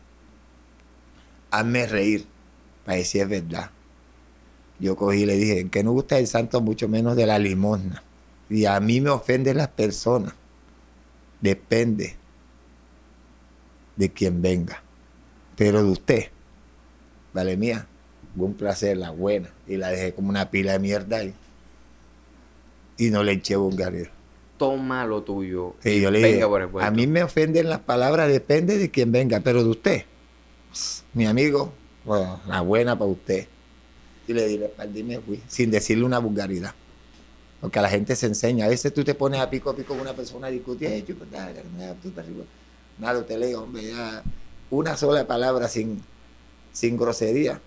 hazme 1.51 1.87
reír, 1.87 2.27
para 2.85 2.99
decir 2.99 3.23
es 3.23 3.29
verdad. 3.29 3.71
Yo 4.79 4.97
cogí 4.97 5.23
y 5.23 5.27
le 5.27 5.37
dije, 5.37 5.69
que 5.71 5.83
no 5.83 5.93
gusta 5.93 6.19
el 6.19 6.27
santo 6.27 6.61
mucho 6.61 6.89
menos 6.89 7.17
de 7.17 7.27
la 7.27 7.39
limosna. 7.39 8.03
Y 8.51 8.67
a 8.67 8.79
mí 8.81 9.01
me 9.01 9.11
ofenden 9.11 9.57
las 9.57 9.69
personas. 9.69 10.35
Depende 11.45 12.17
de 13.97 14.11
quien 14.11 14.41
venga. 14.41 14.83
Pero 15.57 15.85
de 15.85 15.91
usted, 15.91 16.25
vale 17.35 17.59
mía, 17.59 17.87
fue 18.35 18.47
un 18.47 18.55
placer, 18.55 18.97
la 18.97 19.11
buena. 19.11 19.51
Y 19.69 19.77
la 19.77 19.91
dejé 19.91 20.15
como 20.15 20.31
una 20.31 20.51
pila 20.51 20.73
de 20.73 20.79
mierda 20.79 21.19
ahí. 21.19 21.35
Y 22.97 23.11
no 23.11 23.23
le 23.23 23.33
eché 23.33 23.57
vulgaridad. 23.57 24.09
Toma 24.57 25.05
lo 25.05 25.23
tuyo. 25.23 25.75
Sí, 25.81 26.01
yo 26.01 26.11
le 26.11 26.23
Venga 26.23 26.35
dije, 26.37 26.47
por 26.47 26.63
el 26.63 26.71
a 26.81 26.91
mí 26.91 27.07
me 27.07 27.23
ofenden 27.23 27.69
las 27.69 27.81
palabras, 27.81 28.29
depende 28.29 28.79
de 28.79 28.91
quien 28.91 29.13
venga, 29.13 29.41
pero 29.41 29.63
de 29.63 29.69
usted, 29.69 30.05
mi 31.13 31.27
amigo, 31.27 31.75
bueno, 32.07 32.41
la 32.47 32.63
buena 32.63 32.99
para 32.99 33.11
usted. 33.11 33.49
Y 34.27 34.33
le 34.33 34.65
espalda 34.65 34.99
y 34.99 35.03
me 35.03 35.19
fui, 35.21 35.43
sin 35.47 35.71
decirle 35.71 36.05
una 36.05 36.21
vulgaridad. 36.21 36.75
Porque 37.65 37.79
a 37.79 37.83
la 37.83 37.89
gente 37.89 38.15
se 38.15 38.27
enseña. 38.27 38.67
A 38.67 38.69
veces 38.69 38.93
tú 38.93 39.03
te 39.03 39.15
pones 39.15 39.41
a 39.41 39.49
pico 39.49 39.71
a 39.71 39.75
pico 39.75 39.95
con 39.95 40.01
una 40.03 40.13
persona 40.13 40.49
discutir, 40.49 40.87
"Eh, 40.87 41.03
chupa, 41.03 41.25
dale, 41.33 41.63
nada, 41.79 41.97
arriba". 42.19 42.45
Nada, 42.99 43.21
usted 43.21 43.39
le 43.39 43.47
digo, 43.47 43.63
hombre, 43.63 43.85
ya 43.85 44.23
una 44.69 44.95
sola 44.99 45.27
palabra 45.27 45.67
sin, 45.67 46.03
sin 46.73 46.99
grosería. 46.99 47.59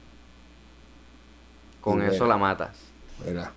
Con 1.81 1.99
Y 1.99 2.05
eso 2.05 2.09
bueno. 2.09 2.27
la 2.27 2.37
matas. 2.37 2.77
¿verdad? 3.25 3.49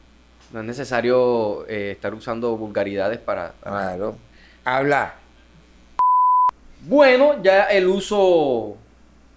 No 0.50 0.60
es 0.60 0.64
necesario 0.66 1.66
eh, 1.68 1.90
estar 1.90 2.14
usando 2.14 2.56
vulgaridades 2.56 3.18
para... 3.18 3.52
Claro. 3.62 4.16
Habla. 4.64 5.16
Bueno, 6.86 7.42
ya 7.42 7.64
el 7.64 7.86
uso 7.86 8.78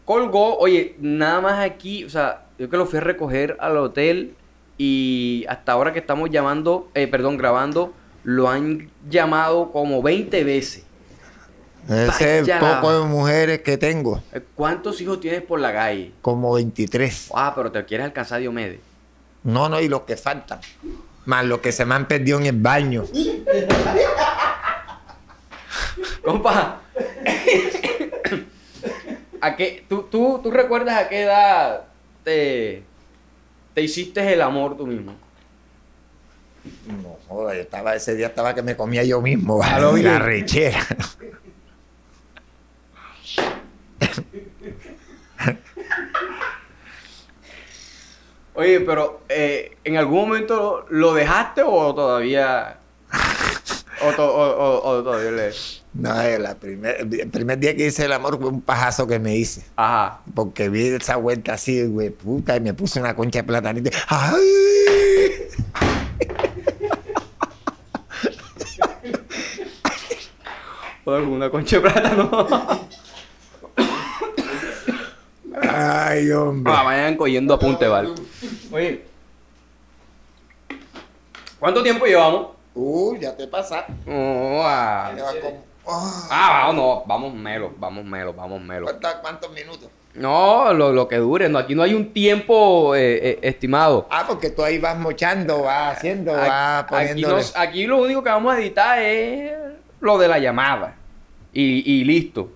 colgó. 0.06 0.58
Oye, 0.58 0.96
nada 1.00 1.42
más 1.42 1.60
aquí, 1.60 2.06
o 2.06 2.10
sea, 2.10 2.46
yo 2.58 2.70
que 2.70 2.78
lo 2.78 2.86
fui 2.86 3.00
a 3.00 3.02
recoger 3.02 3.58
al 3.60 3.76
hotel 3.76 4.38
y 4.86 5.46
hasta 5.48 5.72
ahora 5.72 5.93
que 5.93 6.00
estamos 6.00 6.30
llamando, 6.30 6.89
eh, 6.93 7.08
perdón, 7.08 7.38
grabando, 7.38 7.93
lo 8.26 8.50
han 8.50 8.89
llamado 9.10 9.72
como 9.72 10.02
20 10.02 10.43
veces. 10.43 10.84
Ese 11.88 12.39
es 12.39 12.41
el 12.41 12.48
la- 12.48 12.82
poco 12.82 13.00
de 13.02 13.06
mujeres 13.08 13.62
que 13.62 13.78
tengo, 13.78 14.22
Eh, 14.34 14.41
¿Cuántos 14.56 15.00
hijos 15.00 15.22
tienes 15.22 15.41
por 15.41 15.60
la 15.62 15.72
calle? 15.74 16.12
como 16.22 16.54
23. 16.54 17.30
Ah, 17.34 17.54
pero 17.56 17.72
te 17.72 17.84
quieres 17.86 18.06
alcanzar 18.06 18.41
Diomedes. 18.41 18.80
No, 19.43 19.69
no, 19.69 19.80
y 19.80 19.88
los 19.88 20.02
que 20.02 20.17
faltan. 20.17 20.60
Más 21.26 21.46
los 21.46 21.60
que 21.60 21.72
se 21.72 21.86
me 21.86 21.96
han 21.96 22.06
perdido 22.08 22.39
en 22.39 22.46
el 22.48 22.58
baño. 22.60 23.06
Compa, 26.24 26.82
¿a 29.41 29.56
qué, 29.56 29.86
tú, 29.88 30.04
tú, 30.10 30.39
¿tú 30.43 30.52
recuerdas 30.52 30.98
a 30.98 31.08
qué 31.10 31.24
edad 31.24 31.84
te, 32.24 32.84
te 33.74 33.82
hiciste 33.82 34.34
el 34.34 34.42
amor 34.42 34.78
tú 34.78 34.86
mismo? 34.88 35.14
No, 36.88 37.18
joder, 37.28 37.58
yo 37.58 37.62
estaba, 37.64 37.96
ese 37.96 38.16
día 38.16 38.28
estaba 38.28 38.56
que 38.56 38.62
me 38.62 38.78
comía 38.78 39.04
yo 39.04 39.22
mismo. 39.22 39.62
La 39.62 40.20
rechera. 40.20 40.80
Oye, 48.56 48.82
pero 48.82 49.22
eh, 49.30 49.78
¿en 49.84 49.98
algún 49.98 50.28
momento 50.28 50.86
lo 50.90 51.14
dejaste 51.14 51.64
o 51.64 51.94
todavía... 51.94 52.78
o, 54.08 54.13
to- 54.13 54.36
o- 54.36 54.58
o- 54.58 54.89
o 55.00 55.04
todavía 55.04 55.32
le... 55.32 55.52
No, 55.94 56.22
eh, 56.22 56.39
la 56.39 56.56
primer, 56.56 56.98
el 57.02 57.30
primer 57.30 57.60
día 57.60 57.76
que 57.76 57.88
hice 57.88 58.06
el 58.06 58.13
amor 58.13 58.39
fue 58.39 58.50
un 58.50 58.62
pajazo 58.62 59.06
que 59.08 59.20
me 59.20 59.36
hice. 59.36 59.63
Ajá. 59.76 60.22
Porque 60.34 60.70
vi 60.70 60.88
esa 60.88 61.18
vuelta 61.18 61.54
así, 61.54 61.84
güey, 61.86 62.10
puta, 62.10 62.56
y 62.56 62.62
me 62.62 62.74
puse 62.74 63.00
una 63.00 63.16
concha 63.16 63.39
de 63.39 63.44
platanito. 63.44 63.89
¡Ay! 64.08 64.32
Joder, 71.06 71.24
una 71.24 71.50
concha 71.50 71.78
de 71.78 71.82
plátano. 71.82 72.48
Ay, 75.70 76.32
hombre. 76.32 76.74
Ah, 76.76 76.84
vayan 76.84 77.18
cogiendo 77.18 77.54
apunte, 77.56 77.88
¿vale? 77.88 78.10
Oye. 78.72 79.06
¿Cuánto 81.60 81.84
tiempo 81.84 82.06
llevamos? 82.06 82.53
Uy, 82.76 83.20
ya 83.20 83.36
te. 83.36 83.44
Oh, 84.08 84.62
ah, 84.66 85.14
Ah, 86.32 86.62
vamos, 86.68 86.76
no, 86.76 87.04
vamos 87.06 87.34
melo, 87.34 87.74
vamos 87.78 88.06
melo, 88.06 88.34
vamos 88.34 88.62
melo. 88.62 88.86
¿cuánta- 88.86 89.22
¿Cuántos 89.22 89.52
minutos? 89.52 89.90
No, 90.16 90.74
lo, 90.74 90.94
lo 90.94 91.08
que 91.08 91.18
dure, 91.18 91.50
no, 91.50 91.58
aquí 91.58 91.74
no 91.76 91.82
hay 91.84 91.94
un 91.94 92.14
tiempo 92.14 92.96
eh, 92.96 93.30
eh, 93.32 93.40
estimado. 93.42 94.08
Ah, 94.12 94.26
porque 94.28 94.50
tú 94.52 94.64
ahí 94.64 94.78
vas 94.78 94.98
mochando, 94.98 95.64
vas 95.64 95.98
haciendo, 95.98 96.34
vas 96.34 96.86
Aquí, 97.12 97.22
nos- 97.24 97.56
aquí 97.58 97.86
lo 97.88 97.98
único 98.02 98.24
que 98.24 98.30
vamos 98.30 98.54
a 98.54 98.60
editar 98.60 99.00
es 99.00 99.54
lo 100.00 100.18
de 100.18 100.28
la 100.28 100.40
llamada. 100.40 100.96
Y, 101.52 101.92
y 102.00 102.04
listo. 102.04 102.54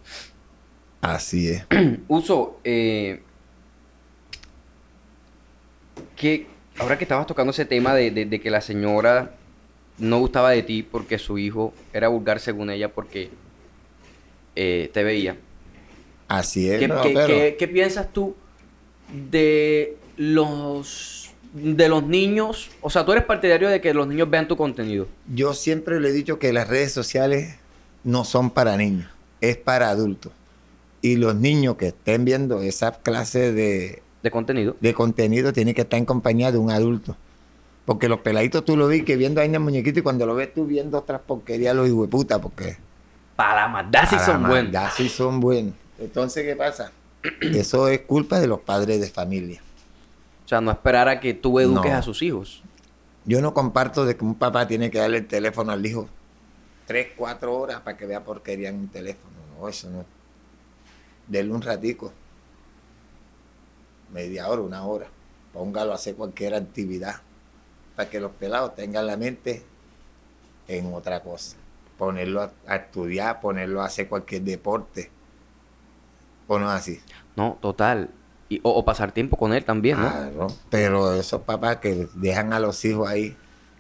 Así 1.02 1.50
es. 1.50 1.66
Uso, 2.08 2.60
eh, 2.64 3.22
que 6.16 6.48
ahora 6.80 6.98
que 6.98 7.04
estabas 7.04 7.28
tocando 7.28 7.52
ese 7.52 7.66
tema 7.66 7.94
de, 7.94 8.12
de- 8.12 8.26
de 8.26 8.40
que 8.42 8.50
la 8.50 8.62
señora 8.62 9.32
no 9.98 10.20
gustaba 10.20 10.52
de 10.52 10.64
ti 10.64 10.84
porque 10.84 11.18
su 11.18 11.38
hijo 11.38 11.74
era 11.94 12.08
vulgar 12.08 12.40
según 12.40 12.70
ella 12.70 12.92
porque 12.94 13.30
eh, 14.56 14.90
te 14.94 15.04
veía. 15.04 15.38
Así 16.28 16.70
es. 16.70 16.80
¿Qué, 16.80 16.88
no, 16.88 17.02
qué- 17.02 17.14
pero- 17.14 17.28
qué- 17.28 17.56
qué 17.58 17.68
piensas 17.68 18.12
tú 18.12 18.36
de 19.32 19.98
los 20.18 21.32
de 21.54 21.90
los 21.90 22.04
niños? 22.04 22.70
O 22.82 22.90
sea, 22.90 23.06
tú 23.06 23.12
eres 23.14 23.24
partidario 23.24 23.70
de 23.70 23.82
que 23.82 23.94
los 23.94 24.08
niños 24.08 24.30
vean 24.30 24.48
tu 24.48 24.58
contenido. 24.58 25.08
Yo 25.34 25.54
siempre 25.54 26.00
le 26.00 26.10
he 26.10 26.12
dicho 26.12 26.38
que 26.40 26.52
las 26.54 26.68
redes 26.68 26.92
sociales 26.92 27.56
no 28.04 28.26
son 28.26 28.52
para 28.52 28.78
niños, 28.78 29.10
es 29.42 29.58
para 29.58 29.90
adultos. 29.90 30.32
Y 31.02 31.16
los 31.16 31.36
niños 31.36 31.78
que 31.78 31.88
estén 31.88 32.26
viendo 32.26 32.62
esa 32.62 32.92
clase 32.92 33.54
de, 33.54 34.02
De 34.24 34.32
contenido. 34.32 34.76
de 34.82 34.94
contenido 34.94 35.54
tienen 35.54 35.74
que 35.74 35.82
estar 35.82 35.98
en 35.98 36.06
compañía 36.06 36.52
de 36.52 36.58
un 36.58 36.72
adulto. 36.72 37.16
Porque 37.88 38.10
los 38.10 38.20
peladitos 38.20 38.66
tú 38.66 38.76
lo 38.76 38.90
vi 38.90 39.04
que 39.04 39.16
viendo 39.16 39.40
ahí 39.40 39.48
en 39.48 39.54
el 39.56 39.62
muñequito 39.62 40.00
y 40.00 40.02
cuando 40.04 40.26
lo 40.26 40.36
ves 40.36 40.54
tú 40.54 40.66
viendo 40.66 40.98
otras 40.98 41.22
porquerías, 41.22 41.74
los 41.74 41.90
hueputa, 41.90 42.38
porque 42.42 42.76
Para 43.38 43.62
la 43.62 43.68
maldad 43.70 44.04
sí 44.10 44.18
son 44.20 44.42
buenos. 44.42 44.50
maldad 44.74 44.90
sí 44.94 45.08
son 45.08 45.40
buenos. 45.40 45.74
Entonces, 45.98 46.44
¿qué 46.44 46.58
pasa? 46.58 46.92
Eso 47.42 47.88
es 47.88 48.02
culpa 48.02 48.42
de 48.42 48.48
los 48.48 48.60
padres 48.60 49.00
de 49.00 49.08
familia. 49.08 49.62
O 50.44 50.48
sea, 50.50 50.60
no 50.60 50.70
esperar 50.70 51.08
a 51.08 51.22
que 51.22 51.34
tú 51.34 51.62
eduques 51.62 51.90
No. 51.94 51.98
a 51.98 52.02
sus 52.02 52.22
hijos. 52.24 52.62
Yo 53.24 53.42
no 53.42 53.54
comparto 53.54 54.04
de 54.06 54.18
que 54.18 54.26
un 54.26 54.36
papá 54.36 54.68
tiene 54.68 54.92
que 54.92 54.98
darle 55.00 55.20
el 55.20 55.28
teléfono 55.28 55.72
al 55.72 55.86
hijo 55.86 56.10
tres, 56.86 57.08
cuatro 57.18 57.54
horas 57.56 57.82
para 57.82 57.98
que 57.98 58.06
vea 58.06 58.24
porquería 58.24 58.70
en 58.70 58.76
un 58.80 58.88
teléfono. 58.90 59.34
No, 59.60 59.68
eso 59.70 59.90
no. 59.90 60.06
Denle 61.28 61.54
un 61.54 61.62
ratico. 61.62 62.12
Media 64.14 64.48
hora, 64.48 64.62
una 64.62 64.84
hora. 64.86 65.08
Póngalo 65.54 65.92
a 65.92 65.96
hacer 65.96 66.16
cualquier 66.16 66.54
actividad. 66.56 67.16
Para 67.98 68.10
que 68.10 68.22
los 68.22 68.32
pelados 68.32 68.76
tengan 68.76 69.06
la 69.08 69.18
mente 69.18 69.66
en 70.70 70.94
otra 70.94 71.22
cosa. 71.22 71.58
ponerlo 71.98 72.44
a, 72.44 72.52
a 72.68 72.76
estudiar, 72.78 73.42
ponerlo 73.42 73.82
a 73.82 73.86
hacer 73.86 74.08
cualquier 74.08 74.44
deporte. 74.44 75.10
¿O 76.48 76.60
no 76.60 76.68
es 76.74 76.80
así? 76.80 77.02
No, 77.36 77.58
total. 77.60 78.10
Y, 78.50 78.60
o, 78.64 78.70
o 78.70 78.86
pasar 78.86 79.12
tiempo 79.12 79.36
con 79.36 79.52
él 79.54 79.66
también, 79.66 80.00
¿no? 80.00 80.10
Claro, 80.10 80.48
pero 80.70 81.14
esos 81.16 81.42
papás 81.42 81.78
que 81.78 82.08
dejan 82.16 82.54
a 82.54 82.60
los 82.60 82.86
hijos 82.86 83.10
ahí 83.10 83.36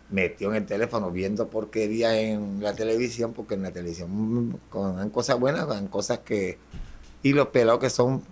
metidos 0.09 0.55
en 0.55 0.63
el 0.63 0.65
teléfono 0.65 1.11
viendo 1.11 1.47
porquería 1.47 2.20
en 2.20 2.61
la 2.61 2.74
televisión, 2.74 3.34
porque 3.34 3.53
en 3.53 3.61
la 3.63 3.72
televisión 3.72 4.09
mm, 4.11 4.55
con 4.70 5.09
cosas 5.11 5.39
buenas, 5.39 5.65
con 5.65 5.88
cosas 5.88 6.20
que... 6.20 6.57
Y 7.24 7.34
los 7.34 7.47
pelados 7.49 7.80
que 7.80 7.89
son 7.89 8.24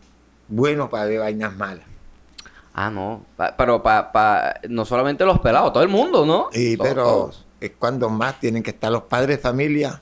buenos 0.48 0.90
para 0.90 1.06
ver 1.06 1.20
vainas 1.20 1.56
malas. 1.56 1.86
Ah, 2.78 2.90
no. 2.92 3.24
Pa- 3.38 3.56
pero 3.58 3.82
pa, 3.82 4.12
pa- 4.12 4.56
no 4.68 4.84
solamente 4.84 5.24
los 5.26 5.40
pelados, 5.40 5.72
todo 5.72 5.82
el 5.84 5.90
mundo, 5.90 6.26
¿no? 6.26 6.50
Y 6.52 6.76
Todos, 6.76 6.90
pero 6.90 7.04
todos. 7.04 7.46
es 7.62 7.72
cuando 7.80 8.10
más 8.10 8.40
tienen 8.40 8.62
que 8.62 8.72
estar 8.72 8.92
los 8.92 9.04
padres 9.04 9.38
de 9.38 9.42
familia 9.42 10.02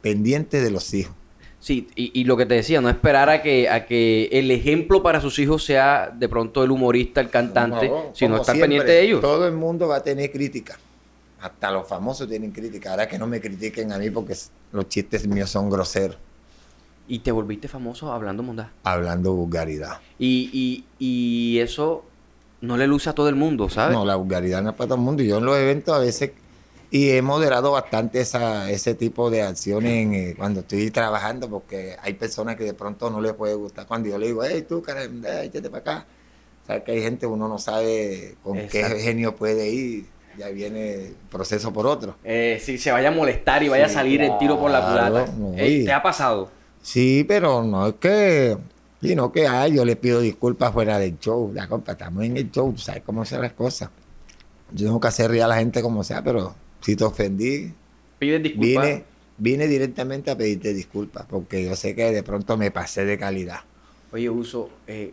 pendientes 0.00 0.62
de 0.64 0.70
los 0.70 0.92
hijos. 0.94 1.14
Sí, 1.60 1.86
y, 1.94 2.10
y 2.20 2.24
lo 2.24 2.36
que 2.36 2.44
te 2.44 2.54
decía, 2.54 2.80
no 2.80 2.88
esperar 2.88 3.30
a 3.30 3.40
que, 3.40 3.68
a 3.68 3.86
que 3.86 4.28
el 4.32 4.50
ejemplo 4.50 5.00
para 5.00 5.20
sus 5.20 5.38
hijos 5.38 5.64
sea 5.64 6.12
de 6.12 6.28
pronto 6.28 6.64
el 6.64 6.72
humorista, 6.72 7.20
el 7.20 7.30
cantante, 7.30 7.88
No, 7.88 8.10
sino 8.14 8.34
estar 8.36 8.56
siempre, 8.56 8.62
pendiente 8.62 8.90
de 8.90 9.02
ellos. 9.02 9.20
Todo 9.20 9.46
el 9.46 9.52
mundo 9.54 9.86
va 9.86 9.96
a 9.98 10.02
tener 10.02 10.32
crítica. 10.32 10.76
Hasta 11.40 11.70
los 11.70 11.86
famosos 11.86 12.28
tienen 12.28 12.50
crítica. 12.50 12.90
Ahora 12.90 13.06
que 13.06 13.16
no 13.16 13.28
me 13.28 13.40
critiquen 13.40 13.92
a 13.92 13.98
mí 13.98 14.10
porque 14.10 14.34
los 14.72 14.88
chistes 14.88 15.24
míos 15.28 15.50
son 15.50 15.70
groseros, 15.70 16.16
Y 17.08 17.18
te 17.20 17.32
volviste 17.32 17.68
famoso 17.68 18.12
hablando 18.12 18.42
mundá. 18.42 18.70
hablando 18.84 19.32
vulgaridad. 19.34 19.98
Y, 20.18 20.50
y, 20.52 20.84
y 21.54 21.58
eso 21.60 22.04
no 22.60 22.76
le 22.76 22.86
luce 22.86 23.10
a 23.10 23.12
todo 23.12 23.28
el 23.28 23.34
mundo, 23.34 23.68
¿sabes? 23.68 23.96
No, 23.96 24.04
la 24.04 24.16
vulgaridad 24.16 24.62
no 24.62 24.70
es 24.70 24.76
para 24.76 24.88
todo 24.88 24.96
el 24.98 25.02
mundo. 25.04 25.22
Y 25.22 25.26
Yo 25.28 25.38
en 25.38 25.44
los 25.44 25.56
eventos 25.56 25.94
a 25.94 25.98
veces, 25.98 26.30
y 26.90 27.10
he 27.10 27.20
moderado 27.22 27.72
bastante 27.72 28.20
esa, 28.20 28.70
ese 28.70 28.94
tipo 28.94 29.30
de 29.30 29.42
acciones 29.42 29.92
en, 29.92 30.14
eh, 30.14 30.34
cuando 30.36 30.60
estoy 30.60 30.90
trabajando, 30.90 31.48
porque 31.48 31.96
hay 32.02 32.14
personas 32.14 32.56
que 32.56 32.64
de 32.64 32.74
pronto 32.74 33.10
no 33.10 33.20
les 33.20 33.32
puede 33.32 33.54
gustar. 33.54 33.86
Cuando 33.86 34.08
yo 34.08 34.16
le 34.18 34.28
digo, 34.28 34.44
hey, 34.44 34.64
tú, 34.68 34.80
cara, 34.80 35.02
échate 35.42 35.68
para 35.70 35.80
acá. 35.80 36.06
O 36.62 36.66
sea, 36.66 36.84
que 36.84 36.92
hay 36.92 37.02
gente, 37.02 37.26
uno 37.26 37.48
no 37.48 37.58
sabe 37.58 38.36
con 38.44 38.56
Exacto. 38.58 38.94
qué 38.96 39.02
genio 39.02 39.34
puede 39.34 39.68
ir. 39.68 40.06
Ya 40.38 40.48
viene 40.48 40.94
el 40.94 41.16
proceso 41.30 41.72
por 41.74 41.86
otro. 41.86 42.14
Eh, 42.24 42.58
si 42.62 42.78
se 42.78 42.90
vaya 42.92 43.08
a 43.08 43.12
molestar 43.12 43.62
y 43.64 43.68
vaya 43.68 43.86
Sí, 43.86 43.90
a 43.90 43.94
salir 43.94 44.22
el 44.22 44.38
tiro 44.38 44.58
por 44.58 44.70
la 44.70 44.80
culata. 44.80 45.32
no, 45.36 45.50
¿Te 45.56 45.92
ha 45.92 46.02
pasado? 46.02 46.48
Sí, 46.82 47.24
pero 47.26 47.62
no 47.62 47.86
es 47.88 47.94
que, 47.94 48.58
y 49.00 49.14
no 49.14 49.30
que 49.32 49.46
ay, 49.46 49.74
yo 49.76 49.84
le 49.84 49.96
pido 49.96 50.20
disculpas 50.20 50.72
fuera 50.72 50.98
del 50.98 51.18
show. 51.18 51.52
La 51.54 51.68
compa, 51.68 51.92
estamos 51.92 52.24
en 52.24 52.36
el 52.36 52.50
show, 52.50 52.76
sabes 52.76 53.02
cómo 53.04 53.24
son 53.24 53.42
las 53.42 53.52
cosas. 53.52 53.90
Yo 54.72 54.86
tengo 54.86 55.00
que 55.00 55.08
hacer 55.08 55.30
reír 55.30 55.42
a 55.42 55.48
la 55.48 55.56
gente 55.56 55.82
como 55.82 56.02
sea, 56.02 56.22
pero 56.22 56.54
si 56.80 56.96
te 56.96 57.04
ofendí, 57.04 57.72
Pides 58.18 58.42
disculpas. 58.42 58.84
vine, 58.84 59.04
vine 59.38 59.66
directamente 59.66 60.30
a 60.30 60.36
pedirte 60.36 60.72
disculpas, 60.74 61.24
porque 61.28 61.64
yo 61.64 61.76
sé 61.76 61.94
que 61.94 62.10
de 62.10 62.22
pronto 62.22 62.56
me 62.56 62.70
pasé 62.70 63.04
de 63.04 63.18
calidad. 63.18 63.60
Oye, 64.12 64.28
Uso, 64.30 64.70
eh, 64.86 65.12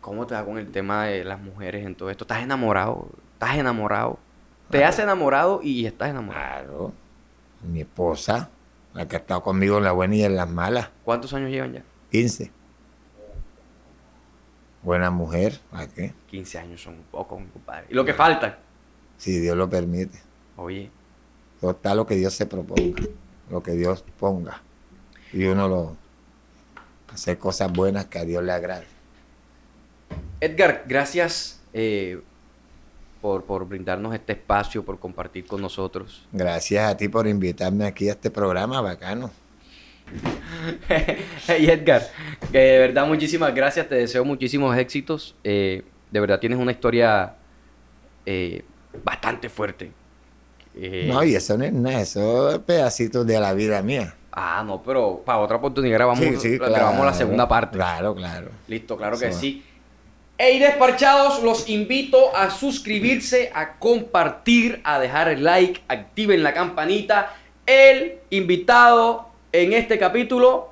¿cómo 0.00 0.26
te 0.26 0.34
va 0.34 0.44
con 0.44 0.58
el 0.58 0.70
tema 0.70 1.06
de 1.06 1.24
las 1.24 1.40
mujeres 1.40 1.84
en 1.86 1.94
todo 1.94 2.10
esto? 2.10 2.24
¿Estás 2.24 2.42
enamorado? 2.42 3.08
¿Estás 3.34 3.56
enamorado? 3.56 4.18
¿Te 4.70 4.84
has 4.84 4.98
enamorado 5.00 5.60
y 5.62 5.86
estás 5.86 6.10
enamorado? 6.10 6.66
Claro, 6.66 6.92
mi 7.70 7.80
esposa, 7.80 8.48
la 8.94 9.06
que 9.06 9.16
ha 9.16 9.18
estado 9.20 9.42
conmigo 9.42 9.78
en 9.78 9.84
las 9.84 9.94
buenas 9.94 10.16
y 10.18 10.24
en 10.24 10.36
las 10.36 10.48
malas, 10.48 10.90
¿Cuántos 11.04 11.32
años 11.34 11.50
llevan 11.50 11.72
ya? 11.72 11.84
15. 12.10 12.50
Buena 14.82 15.10
mujer, 15.10 15.60
¿para 15.70 15.86
qué? 15.88 16.14
15 16.28 16.58
años 16.58 16.82
son 16.82 16.94
un 16.94 17.02
poco, 17.04 17.38
mi 17.38 17.46
compadre. 17.48 17.86
¿Y 17.90 17.94
lo 17.94 18.04
que 18.04 18.14
falta? 18.14 18.58
Si 19.18 19.38
Dios 19.38 19.56
lo 19.56 19.68
permite. 19.68 20.18
Oye, 20.56 20.90
Todo 21.60 21.72
está 21.72 21.94
lo 21.94 22.06
que 22.06 22.14
Dios 22.16 22.32
se 22.34 22.46
proponga, 22.46 23.02
lo 23.50 23.62
que 23.62 23.72
Dios 23.72 24.04
ponga. 24.18 24.62
Y 25.32 25.44
uno 25.44 25.68
lo 25.68 25.96
hacer 27.12 27.38
cosas 27.38 27.70
buenas 27.72 28.06
que 28.06 28.18
a 28.18 28.24
Dios 28.24 28.42
le 28.42 28.52
agrade. 28.52 28.86
Edgar, 30.40 30.84
gracias 30.88 31.60
eh, 31.72 32.20
por, 33.20 33.44
por 33.44 33.66
brindarnos 33.66 34.14
este 34.14 34.32
espacio, 34.32 34.84
por 34.84 34.98
compartir 34.98 35.46
con 35.46 35.60
nosotros. 35.60 36.26
Gracias 36.32 36.88
a 36.90 36.96
ti 36.96 37.08
por 37.08 37.26
invitarme 37.26 37.84
aquí 37.86 38.08
a 38.08 38.12
este 38.12 38.30
programa 38.30 38.80
bacano. 38.80 39.30
hey 41.46 41.66
Edgar, 41.70 42.02
que 42.50 42.58
de 42.58 42.78
verdad 42.80 43.06
muchísimas 43.06 43.54
gracias, 43.54 43.88
te 43.88 43.94
deseo 43.94 44.24
muchísimos 44.24 44.76
éxitos. 44.76 45.34
eh, 45.44 45.82
de 46.10 46.18
verdad 46.20 46.40
tienes 46.40 46.58
una 46.58 46.72
historia 46.72 47.34
eh, 48.26 48.64
bastante 49.04 49.48
fuerte. 49.48 49.92
Eh, 50.74 51.06
No, 51.12 51.22
y 51.22 51.34
eso 51.34 51.56
no 51.56 51.64
es 51.64 51.72
nada, 51.72 52.00
eso 52.00 52.50
es 52.50 52.58
pedacitos 52.58 53.26
de 53.26 53.38
la 53.38 53.52
vida 53.52 53.80
mía. 53.82 54.14
Ah, 54.32 54.62
no, 54.66 54.82
pero 54.82 55.22
para 55.24 55.38
otra 55.38 55.56
oportunidad 55.56 55.94
grabamos, 55.96 56.20
Sí, 56.24 56.36
sí, 56.36 56.58
grabamos 56.58 57.04
la 57.04 57.14
segunda 57.14 57.48
parte. 57.48 57.76
Claro, 57.76 58.14
claro. 58.14 58.50
Listo, 58.68 58.96
claro 58.96 59.18
que 59.18 59.32
sí. 59.32 59.64
Hey, 60.42 60.58
desparchados, 60.58 61.42
los 61.42 61.68
invito 61.68 62.34
a 62.34 62.50
suscribirse, 62.50 63.50
a 63.52 63.76
compartir, 63.76 64.80
a 64.84 64.98
dejar 64.98 65.28
el 65.28 65.44
like, 65.44 65.82
activen 65.86 66.42
la 66.42 66.54
campanita. 66.54 67.36
El 67.66 68.20
invitado 68.30 69.28
en 69.52 69.74
este 69.74 69.98
capítulo, 69.98 70.70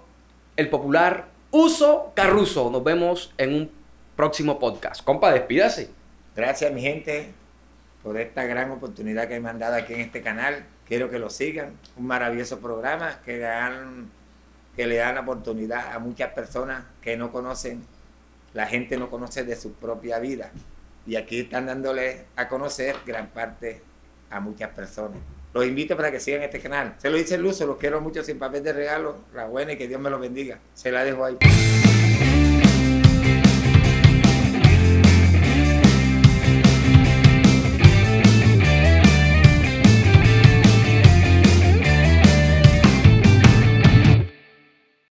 el 0.57 0.71
popular 0.71 1.27
Uso 1.51 2.13
Carruso. 2.17 2.71
Nos 2.71 2.83
vemos 2.83 3.35
en 3.37 3.55
un 3.55 3.71
próximo 4.17 4.59
podcast. 4.59 5.05
Compa, 5.05 5.35
despídase. 5.35 5.91
Gracias, 6.35 6.73
mi 6.73 6.81
gente, 6.81 7.31
por 8.03 8.17
esta 8.17 8.45
gran 8.45 8.71
oportunidad 8.71 9.29
que 9.29 9.39
me 9.39 9.51
han 9.51 9.59
dado 9.59 9.75
aquí 9.75 9.93
en 9.93 10.01
este 10.01 10.23
canal. 10.23 10.65
Quiero 10.87 11.11
que 11.11 11.19
lo 11.19 11.29
sigan. 11.29 11.75
Un 11.99 12.07
maravilloso 12.07 12.59
programa 12.61 13.21
que 13.23 13.33
le 13.33 13.41
dan, 13.41 14.11
que 14.75 14.87
le 14.87 14.97
dan 14.97 15.17
la 15.17 15.21
oportunidad 15.21 15.93
a 15.93 15.99
muchas 15.99 16.33
personas 16.33 16.85
que 17.03 17.19
no 17.19 17.31
conocen, 17.31 17.85
la 18.55 18.67
gente 18.67 18.97
no 18.97 19.11
conoce 19.11 19.45
de 19.45 19.57
su 19.57 19.73
propia 19.73 20.19
vida. 20.19 20.51
Y 21.07 21.17
aquí 21.17 21.41
están 21.41 21.67
dándole 21.67 22.27
a 22.37 22.49
conocer 22.49 22.97
gran 23.07 23.29
parte 23.29 23.83
a 24.31 24.41
muchas 24.41 24.71
personas. 24.71 25.19
Los 25.55 25.67
invito 25.67 25.97
para 25.97 26.11
que 26.11 26.21
sigan 26.21 26.43
este 26.43 26.61
canal. 26.61 26.95
Se 26.99 27.09
lo 27.09 27.17
dice 27.17 27.41
uso, 27.41 27.67
los 27.67 27.79
quiero 27.79 28.01
mucho 28.01 28.23
sin 28.23 28.39
papel 28.39 28.63
de 28.63 28.73
regalo. 28.73 29.17
La 29.35 29.47
buena 29.47 29.73
y 29.73 29.77
que 29.79 29.89
Dios 29.89 30.01
me 30.01 30.11
los 30.11 30.21
bendiga. 30.21 30.59
Se 30.75 30.93
la 30.93 31.05
dejo 31.05 31.25
ahí. 31.25 31.39